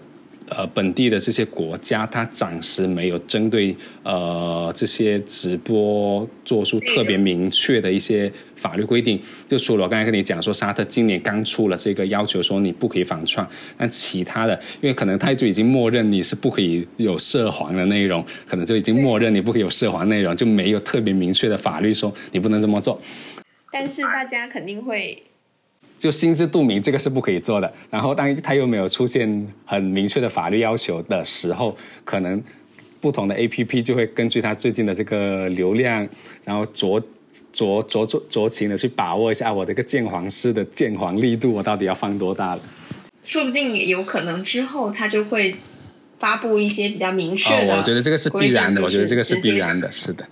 [0.50, 9.22] 呃，本地的这些国家，它暂时没有针对呃这些直播做出特别明确的一些法律规定。
[9.46, 13.46] 就除了我刚才跟你讲说，沙特今年刚出了这个要求，说你不可以反串。
[13.78, 23.02] 但其他的，因为可能他就已经默认你是不可以有涉黄的内容，可能就已经默认你不可以有涉黄内容，就没有特别明确的法律说你不能这么做。
[23.70, 25.22] 但是大家肯定会。
[25.98, 27.74] 就心知肚明，这个是不可以做的。
[27.90, 32.42] 然后，当他又没有出现很明确的法律要求的时候，可能
[33.02, 36.08] 不同的 A P P 就会根据他最近的这个流量，
[36.44, 37.02] 然后酌
[37.56, 42.62] 酌酌酌酌情的去把握一下我这个鉴黄师的鉴黄力度，我到底要放多大了。
[43.24, 45.54] 说不定有可能之后他就会
[46.18, 47.78] 发布一些比较明确的。
[47.78, 50.26] 我觉得这个是必然的，我觉得这个是必然的，是的。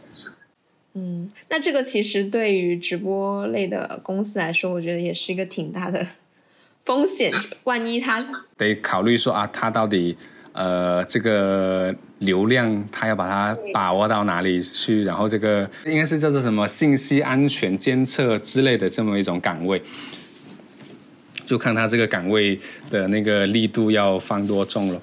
[0.97, 6.07] 嗯，那这个其实对于直播类的公司来说，我觉得也是一个挺大的
[6.85, 7.33] 风险。
[7.65, 8.25] 万一他
[8.57, 10.15] 得考虑说啊，他到底
[10.53, 15.03] 呃这个流量，他要把它把握到哪里去？
[15.03, 19.81] 然后这个应该是叫做什么信息安全监测之类的这么一种岗位，
[21.45, 22.57] 就看他这个岗位
[22.89, 25.01] 的那个力度要放多重了。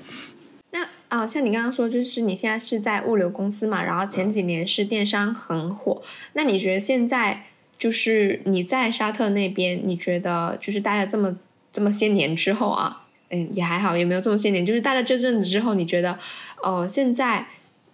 [1.13, 6.01] 啊，像你刚刚说，就是你现在是在物流公司嘛，然后前几年是电商很火。
[6.33, 7.45] 那你觉得现在
[7.77, 11.37] 就是你在沙特那边，你觉得就是待了这么
[11.71, 16.19] 这么些年之后啊，嗯，也还好，也没有这么些年，就是待了这阵子之后，你觉得，
[16.63, 17.47] 哦，现在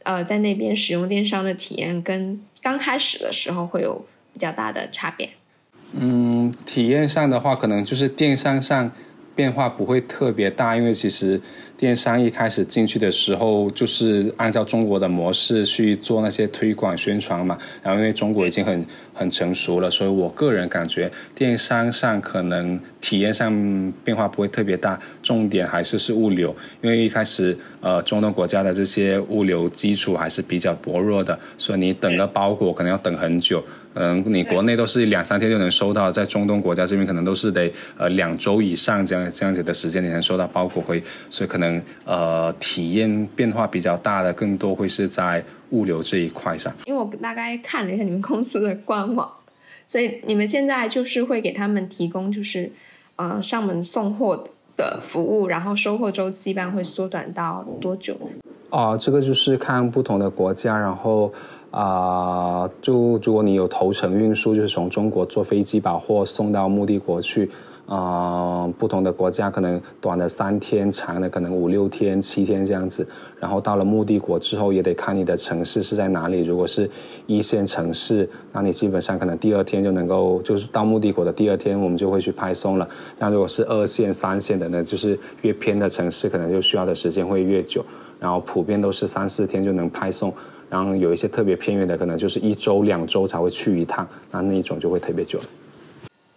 [0.04, 5.30] 呃在那边使用电商的体验跟刚开始的时候会有比较大的差别？
[5.98, 8.92] 嗯，体验上的话，可能就是电商上
[9.38, 11.40] 变化不会特别大，因为其实。
[11.78, 17.56] 电商一开始进去的时候，就是按照中国的模式去做那些推广宣传嘛。
[17.80, 18.84] 然后因为中国已经很
[19.14, 24.98] 很成熟了，所以我个人感觉电商上可能体验上变化不会特别大。
[25.22, 33.62] 重点还是是物流，因为一开始呃中东国家的这些物流基础还是比较薄弱的，所以你等个包裹可能要等很久。
[33.98, 41.82] 嗯，你国内都是两三天就能收到，在中东国家这边可能都是得呃两周以上这样这样子的时间你能收到包裹回，所以可能。
[42.04, 46.72] 呃，体验变化比较大的，更多会是在物流这一块上。
[46.86, 49.30] 因为我大概看了一下你们公司的官网，
[49.86, 52.72] 所以你们现在就是会给他们提供就是
[53.16, 54.44] 呃上门送货
[54.76, 58.16] 的服务，然后收货周期一般会缩短到多久？
[58.70, 61.32] 哦，这个就是看不同的国家，然后
[61.70, 67.50] 啊，就如果你有头程运输，就是从中国坐飞机把货送到目的国去。
[67.90, 73.06] 呃，不同的国家可能短的三天，长的可能五六天、七天这样子。
[73.40, 76.42] 然后到了目的国之后，也得看你的城市是在哪里。
[76.42, 76.90] 如果是
[77.26, 82.86] 一线城市，那你基本上可能第二天就能够，就是到目的国的第二天，我们就会去派送了。
[83.18, 87.82] 那如果是二线、三线的呢，就是越偏的城市，可能就需要的时间会越久。
[88.20, 90.30] 然后普遍都是三四天就能派送。
[90.70, 95.44] 然后有一些特别偏远的，可能就是一周、两周才会去一趟，那那一种就会特别久了。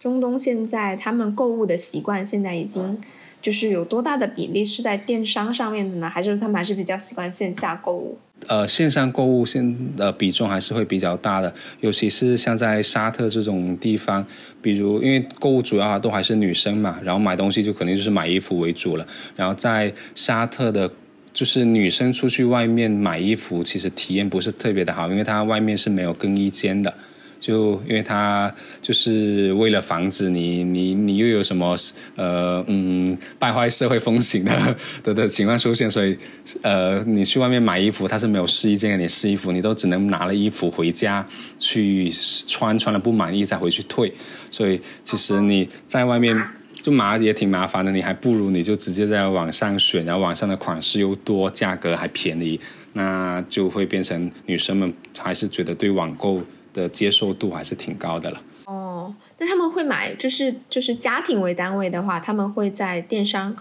[0.00, 3.00] 中东现在他们购物的习惯现在已经
[3.40, 6.08] 就是有多大的比例是在电商上面的呢？
[6.08, 8.18] 还是他们还是比较习惯线下购物？
[8.48, 14.26] 呃，线上购物现呃比重还是会比较大的，尤其是像在沙特这种地方，
[14.60, 19.06] 比如因为购物主要都还是女生嘛，然后买东西就肯定就是买衣服为主了。
[19.36, 20.90] 然后在沙特的，
[21.32, 26.92] 就是女生出去外面买衣服，其实体验不是特别的好，因为它外面是没有更衣间的。
[27.40, 31.76] 就因为他就是为了防止你你你又有什么
[32.14, 36.16] 呃嗯败坏社会风情的的的情况出现，所以
[36.62, 41.26] 呃你去外面买衣服，他是没有试衣间给你试衣服，你都只能拿了衣服回家
[41.58, 42.08] 去
[42.46, 44.14] 穿，穿了不满意再回去退。
[44.48, 46.40] 所以其实你在外面
[46.82, 52.60] 就麻也挺麻烦的，你还不如你就直接在网上选，然后网上的款式又多，价格还便宜，
[52.94, 56.42] 那就会变成女生们还是觉得对网购
[56.74, 58.42] 的接受度还是挺高的了。
[58.66, 63.54] 哦，那他们会买，就是就是家庭为单位的话，他们会在电商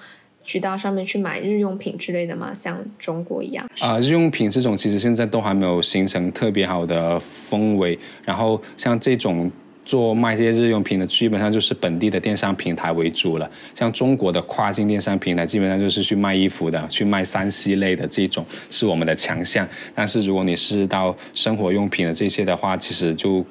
[0.44, 2.52] 渠道上面去买日用品之类的吗？
[2.56, 3.70] 像中国一样？
[3.82, 9.52] 啊，日用品这种其实现在都还没有形成特别好的氛围，然后像这种。
[9.92, 13.52] 做卖这些日用品的，基本上就是本地的电商平台为主了。
[13.76, 19.68] 像中国的跨境电商平台，基本上就是去卖衣服的，去卖三 C 类的这种是我们的强项。
[19.94, 23.46] 但是如果你是到生活用品的这些的话，其实就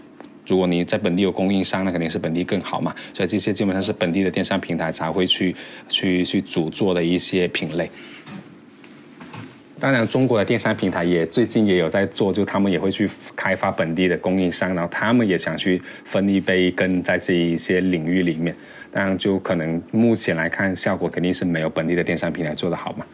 [0.46, 2.94] 如果你在本地有供应商，那肯定是本地更好嘛。
[3.12, 5.54] 所以这些基本上是本地的电商平台才会去
[5.90, 7.90] 去去主做的一些品类。
[9.80, 18.54] 当然，中国的电商平台也最近也有在做，就他们也会去开发本地的供应商，然后他们也想去分一杯羹在这一些领域里面。
[18.92, 23.06] 当然，就可能目前来看，效果肯定是没有本地的电商平台做得好嘛。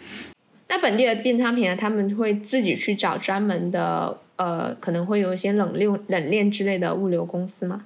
[0.68, 7.84] 那本地的电商平台他们会自己去找专门的，呃，可能会有一些冷链、冷链之类的物流公司吗？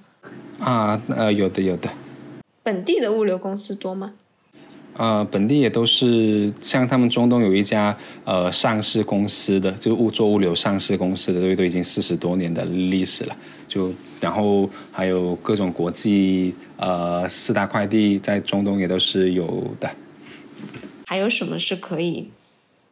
[0.59, 1.87] 啊，呃，有的，有的。
[2.63, 4.13] 本地的物流公司多吗？
[4.97, 13.35] 呃，本地也都是像他们中东有一家呃上市公司的，就物做物流上市公司的，都都已经四十多年的历史了。
[13.67, 19.89] 就然后还有各种国际呃四大快递在中东也都是有的。
[21.07, 22.29] 还有什么是可以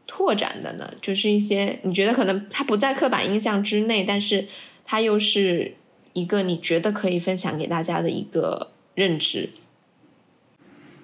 [0.07, 0.89] 拓展的呢？
[1.01, 4.47] 就是一些你觉得可能它不在刻板印象之内，但是
[4.85, 5.75] 它又是
[6.13, 9.49] 一个你觉得可以分享给大家的一个认知。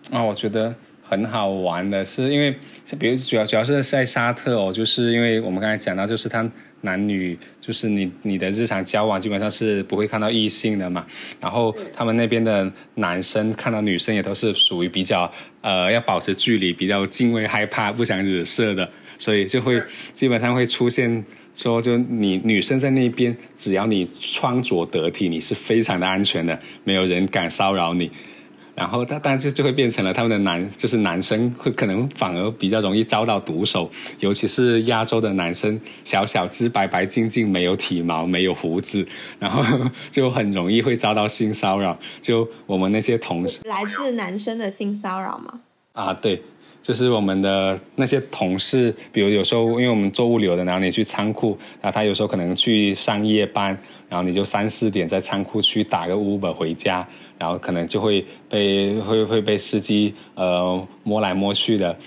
[0.10, 0.76] 啊，我觉得。
[1.08, 2.52] 很好玩的是，因为
[2.98, 6.50] 比如主要主要是在沙特哦，就是因为我们刚才讲到，就是他
[6.82, 11.06] 男女，就是你你的日常交往基本上是不会看到异性的嘛。
[11.40, 15.32] 然后他们那边的男生看到女生也都是属于比较
[15.62, 18.90] 呃要保持距离，比较敬畏害怕，不想惹事的，
[19.20, 19.80] 所以就会
[20.14, 28.12] 基本上会出现说，就你女生在那边，只要你穿着得体，你是非常的安全的，没有人敢骚扰你。
[28.76, 39.08] 然后，但但就就会变成了他们的男，就是男生会可能反而比较容易遭到毒手，尤其是亚洲的男生，小小只、白白净净、没有体毛、没有胡子，
[39.40, 39.64] 然后
[40.12, 41.98] 就很容易会遭到性骚扰。
[42.20, 45.62] 就我们那些同事，来自男生的性骚扰吗？
[45.94, 46.42] 啊，对。
[46.82, 53.76] 就是我们的那些同事，比如有时候因为我们做物流的，然后你去仓库，然后他有时候可能去上夜班，
[54.08, 57.04] 然后你就三四点在仓库去打个 Uber 回家，
[57.38, 61.98] 然后可能就会被会会被司机呃摸来摸去的。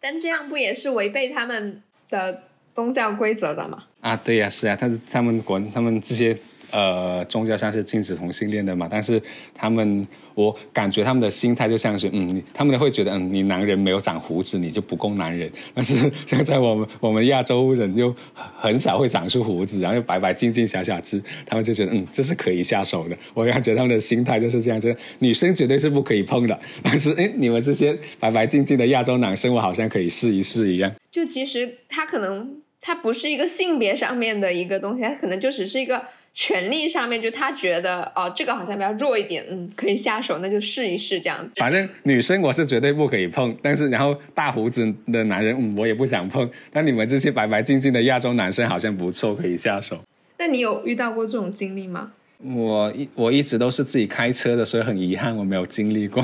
[0.00, 2.42] 但这样不也是违背他们的
[2.74, 3.84] 宗教规则的吗？
[4.00, 6.36] 啊，对呀，是啊，他是他们国他们这些。
[6.70, 9.20] 呃，宗教上是禁止同性恋的嘛，但是
[9.54, 15.50] 他们，我感觉他们的心态就像是，嗯，他们会觉得，嗯，你男人没有长胡子，你就不够男人。
[15.74, 15.96] 但是
[16.26, 18.14] 像在我们我们亚洲人就
[18.58, 23.16] 很少会长出胡子，然后又白白净净小小只，他们就觉得，嗯，这是可以下手的。
[23.34, 26.58] 我感觉他们的心态就是这样子，女生绝对是不可以碰的。
[26.82, 30.92] 但是，哎，你们这些白白净净的亚洲男生，我好像可以试一试一样。
[31.10, 36.00] 就其实他可能他不是一个性别上面的一个东西，他可能就只是一个。
[36.32, 41.52] 权力上面，就他觉得哦，这个好像比较弱一点，嗯，可以下手，那就试一试这样子。
[41.56, 46.48] 反正女生我是绝对不可以碰，但是然后大胡子的男人，嗯，我也不想碰。
[46.72, 49.98] 但你们这些白白净净的亚洲男生好像不错，可以下手。
[50.38, 52.12] 那你有遇到过这种经历吗？
[52.42, 56.22] 我一我一直都是自己开车的，所以很遗憾我没有经历过。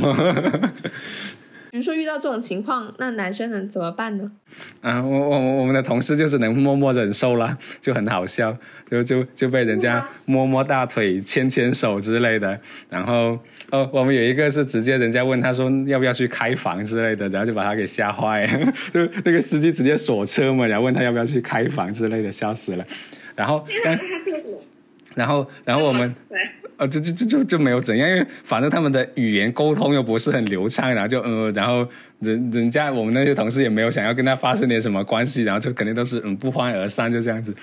[1.76, 4.32] 比如说遇到这种情况，那男生能怎么办呢？
[4.80, 8.56] 啊，我我我们的同事就是能默默忍受了，就很好笑，
[8.90, 12.58] 就就就被人家摸摸大腿、牵牵手之类的。
[12.88, 13.38] 然后
[13.70, 18.46] 哦，我们有一个是直接人家问他说要不要去开房之类的，然后就把他给吓坏，
[18.94, 22.86] 就那个司机直接锁车嘛，然后问他要不要去开房之类的，笑死了。
[23.34, 23.62] 然后，
[25.14, 26.14] 然后然后我们。
[26.78, 31.88] 呃，就就就就就没有怎样，因为反正他们的语言沟通又不是很流畅，然后就呃，然后
[32.20, 37.54] 人人家我们那些同事也没有想要跟他发生点什么关系，然后就肯定都是嗯不欢而散，就这样子。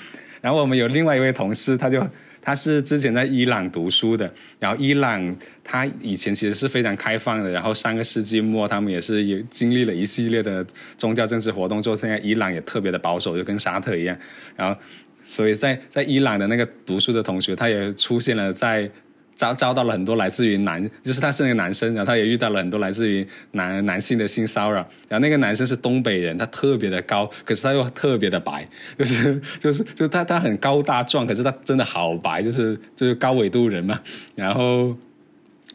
[0.42, 2.06] 然后我们有另外一位同事，他就
[2.42, 10.66] 他是之前在伊朗读书的，然后伊朗他以前其实是非常开放的，然后上个世纪末他们也是有经历了一系列的
[10.98, 14.18] 宗教政治活动之后，现在伊朗也特别的保守，就跟沙特一样。
[14.56, 14.78] 然后
[15.24, 18.90] 所以在在伊朗的那个读书的同学，他也出现了在。
[19.36, 24.88] 遭遭到了很多来自于男，就是他是那个男生，然后他也遇到了很多来自于男男性的性骚扰。
[25.08, 28.68] 然后那个男生是东北人，他特别的高，可是他又特别的白，
[28.98, 34.00] 就是 就是就他他很高大壮，可是他真的好白，就是就是高纬度人嘛。
[34.36, 34.96] 然后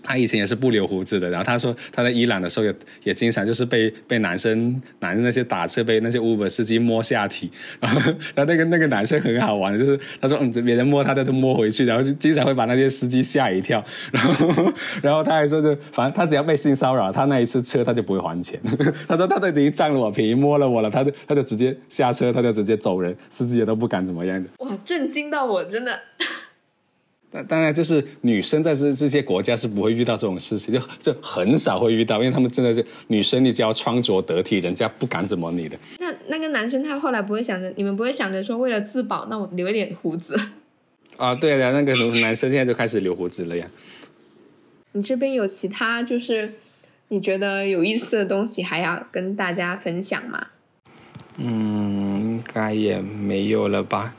[0.03, 2.75] 他以前也是不留胡子的，然后他说他在伊朗的时候也
[3.05, 8.01] 也经常就是被被男生男的那些打车被那些 Uber 司机摸下体，然后
[8.35, 14.73] 然后那个那个男生很好玩，就是他说嗯别人摸他他都摸回去，然后就经常会把那些司机吓一跳，然后
[15.03, 18.61] 然后他还说就反正他只要被性骚扰，他那一次车他就不会还钱，
[19.09, 24.49] 他说他都已经占了我便宜摸了我了，他就他就直接下车他就直接走人，司机也都不敢怎么样的。
[24.59, 25.99] 哇，震惊到我真的。
[27.31, 35.79] 那当然，就是女生在这这些国家是不会遇到这种事情，就就很少会遇到，因为他们真的是女生，你只要穿着得体，人家不敢怎么你的。
[35.99, 40.41] 那那个男生他后来不会想着，你们不会想着说为了自保，那我留一点胡子？
[41.19, 43.67] 啊，对的，那个男生现在就开始留胡子了呀。
[44.93, 46.55] 你这边有其他就是
[47.09, 50.47] 你觉得有意思的东西还要跟大家分享吗？
[51.37, 54.15] 嗯，应该也没有了吧。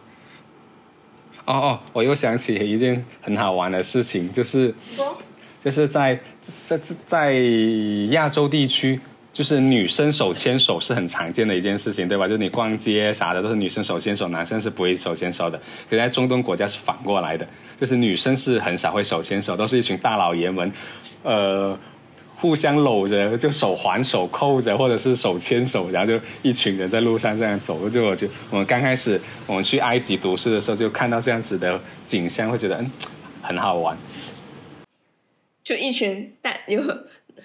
[1.50, 4.72] 哦哦，我又想起一件很好玩的事情，就是，
[5.64, 6.20] 就是在
[6.68, 7.34] 在在在
[8.12, 9.00] 亚洲地区，
[9.34, 12.28] 就是女生手牵手是很常见的一件事情，对吧？
[12.28, 15.60] 就你逛街啥的都是女生手牵手，男生是不会手牵手的。
[15.90, 17.48] 可在中东国家是反过来的，
[17.80, 20.72] 就是女生是很少会手牵手，都是一群大老爷们，
[21.24, 21.76] 呃。
[22.40, 27.90] 互相搂着，就手环手扣着，或者是手牵手，然后就一群人在路上这样走。
[27.90, 32.90] 就我就我们刚开始我们去埃及读书的时候，就看到这样子的景象，会觉得嗯
[33.42, 33.98] 很好玩。
[35.64, 36.82] 就一群大有。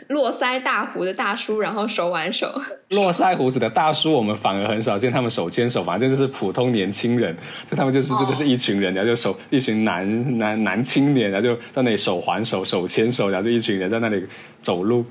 [0.09, 2.61] 络腮大胡的大叔，然后手挽手。
[2.91, 7.37] 络腮胡子的大叔，我们反而很少见他们手牵手，反正就是普通年轻人。
[7.71, 14.27] 就他们就是真的是一群人，然后就手一群男男男青年，然后就在那里手环手、手牵手，然后就一群人在那里
[14.63, 15.05] 走路。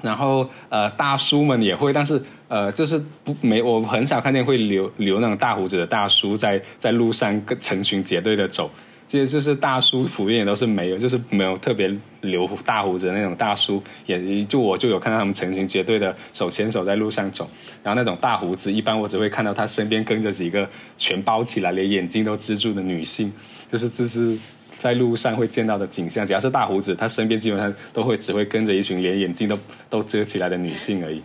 [0.00, 8.70] 然后呃，大叔们也会，但是呃，就是不没我很少看见会留留那种大胡子的大叔在在路上跟成群结队的走。
[9.08, 11.90] 其实就是大叔普遍也都是没有，就是没有特别
[12.20, 17.48] 留大胡子那种大叔，也就我就有看到他们成群结队的手牵手在路上走，
[17.82, 23.32] 然后那种大胡子，一般我只会看到他身边跟着几个全包起来连眼睛都遮住的女性，
[23.66, 24.36] 就是这是
[24.78, 26.26] 在路上会见到的景象。
[26.26, 31.22] 只要是大胡子，他身边基本上都会只会跟着一群连眼睛都都遮起来的女性而已。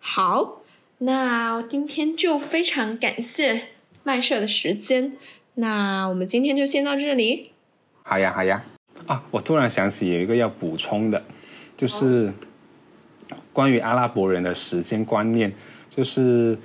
[0.00, 0.62] 好，
[0.98, 3.68] 那今天就非常感谢
[4.02, 5.12] 麦社的时间。
[5.54, 7.52] 那我们今天就先到这里。
[8.02, 8.62] 好呀，好呀。
[9.06, 11.22] 啊，我突然想起有一个要补充的，
[11.76, 12.32] 就是
[13.52, 15.52] 关于阿拉伯人的时间观念，
[15.90, 16.58] 就是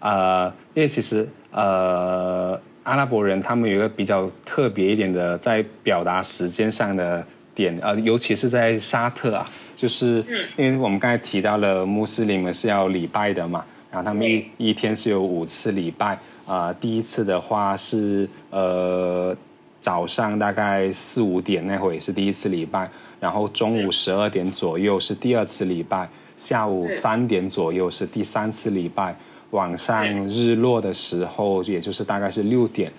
[0.00, 7.24] 呃，因为其实呃，阿拉伯人他们有一个比较特别一点的在表达时间上的
[7.54, 10.24] 点，呃，尤其是在沙特啊，就是
[10.56, 16.18] 因为我们刚才提到了穆斯林们是要礼拜的嘛，然后他们一一天是有五次礼拜。
[16.46, 19.36] 啊，第一次的话是呃
[19.80, 22.90] 早上大概四五点那会是第一次礼拜，
[23.20, 29.16] 然后中午十二点左右是第二次礼拜，下午三点左右是第三次礼拜，
[29.50, 32.92] 晚上日落的时候也就是大概是六点，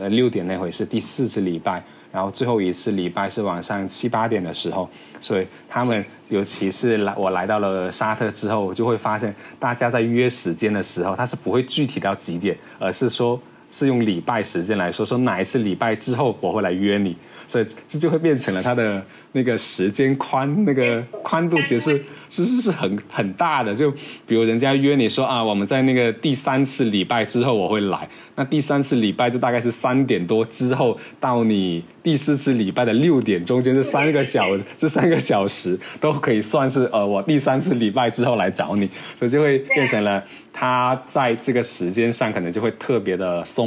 [0.00, 1.82] 呃六点那会是第四次礼拜。
[2.16, 4.88] 然后最后一次礼拜是晚上七八点的时候，
[5.20, 13.38] 所以他们尤其是来我来到了沙特之后，我就会发现大家在约时间的时候，他是不会具体到几点，而是说
[13.76, 17.14] 是用礼拜时间来说，说哪一次礼拜之后我会来约你，
[17.46, 19.04] 所以这就会变成了他的。
[19.32, 23.74] 那个时间宽，那个宽度其实其实是很很大的。
[23.74, 23.90] 就
[24.26, 43.65] 比如人家约你说啊，我们在那个第三次礼拜之后我会来，那第三次礼拜就大概是三点多之后到你第四次礼拜的六点，中间这三个小这三个小时都可以算是呃我第三次礼拜之后来找你，所以就会变成了他在这个时间上可能就会特别的松。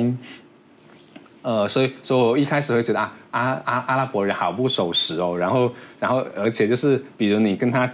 [1.41, 7.89] 呃，所以，所以我一开始会觉得啊，阿阿阿拉伯人好不守时哦，然后，然后，而且就是，比如你跟他。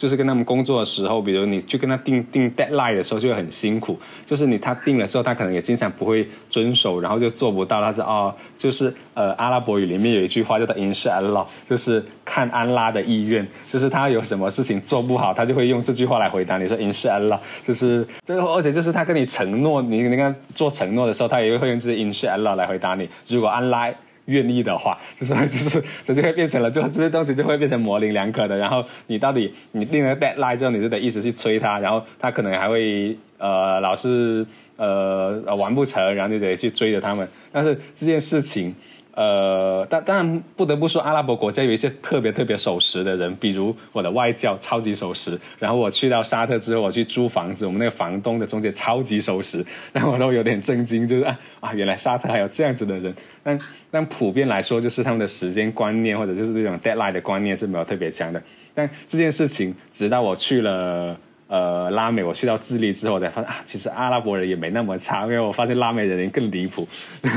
[0.00, 4.00] 就是跟他们工作的时候，比如你去跟他定定 deadline 的时候，就会很辛苦。
[4.24, 7.82] 就是你他定了之后，他可能也经常不会遵守，然后就做不到。
[7.82, 13.46] 他说哦，就是呃，阿拉伯语里面有一句话叫做 “in s h a l l a 就是看安拉的意愿。
[13.70, 22.54] 就是他有什么事情做不好，他就会用这句话来回答你说 “in s h a l l a 就是最后，而且就是他跟你承诺，你你看做承诺的时候，他也会用这 “in s h a l l a
[22.54, 23.06] 来回答你。
[23.28, 23.90] 如果安拉。
[24.30, 28.56] 愿意的话，就是 就是直接会变成了，就这些东西就会变成模棱两可的。
[28.56, 37.28] 然后你到底你定了 deadline 之后，你就得一直去催他，然后他可能还会呃老是呃完不成，然后你得去追着他们。
[37.52, 38.74] 但是这件事情
[39.14, 45.38] 呃，但当然不得不说，阿拉伯国家有一些特别特别守时的人，比如我的外教超级守时。
[45.58, 53.14] 然后我去到沙特之后，我去租房子，我们那个房东的中介超级守时， 让我都有点震惊，就是啊 啊，原来沙特还有这样子的人。
[53.42, 53.58] 但
[53.90, 58.42] 但普遍来说，就是他们的时间观念或者就是这种 deadline 的观念是没有特别强的。
[58.74, 61.18] 但这件事情，直到我去了。
[61.50, 66.86] 呃，拉美，我去到智利之后，我才发现啊，其实阿拉伯人也没那么差，因为我发现拉美人更离谱，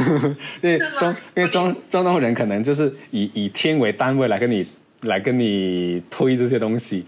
[0.62, 4.68] 因为中因为中中东人可能就是以以天为单位来跟你
[5.02, 7.04] 来跟你推这些东西，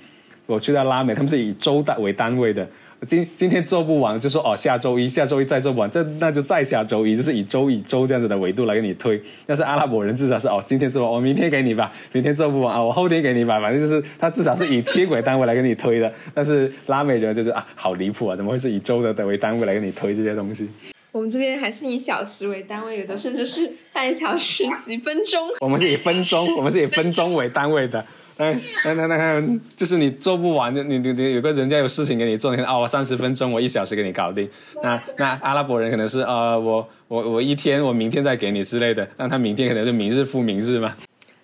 [0.47, 2.67] 我去到拉美，他们是以州单为单位的。
[3.05, 20.67] 今今天做不完就说哦下周一下周一再做不完这那就再下周一就是以周以周这样子的维度来给你推，但是阿拉伯人至少是哦今天做完我明天给你吧，明天做不完啊我后天给你吧，反正就是他至少是以天为单位来给你推的，但是拉美人就是啊好离谱啊，怎么会是以周的为单位来给你推这些东西？
[21.11, 25.47] 我们这边还是以小时为单位，有的甚至是半小时几分钟。
[25.61, 28.05] 我们是以分钟，我们是以分钟为单位的。
[28.37, 34.49] 嗯，那那那，就是你做不完，你你你有个人家有事情给你做，你看哦，我三十分钟，我一小时给你搞定。
[34.83, 40.93] 那那阿拉伯人可能是呃，我我我一天，我明天再给你之类的，那他明天可能就明日复明日嘛。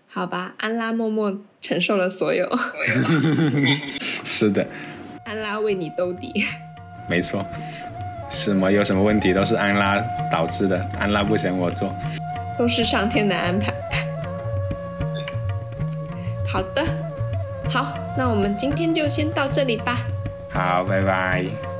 [0.08, 2.46] 好吧，安拉默默承受了所有。
[4.26, 4.68] 是的，
[5.24, 6.44] 安拉为你兜底。
[7.08, 7.46] 没错，
[8.30, 9.98] 什么有什么问题都是安拉
[10.30, 11.89] 导致的，安拉不想我做，
[12.58, 13.74] 都是上天的安排。
[16.52, 16.86] 好的，
[17.70, 20.06] 好，那我们今天就先到这里吧。
[20.49, 21.70] 好，拜拜。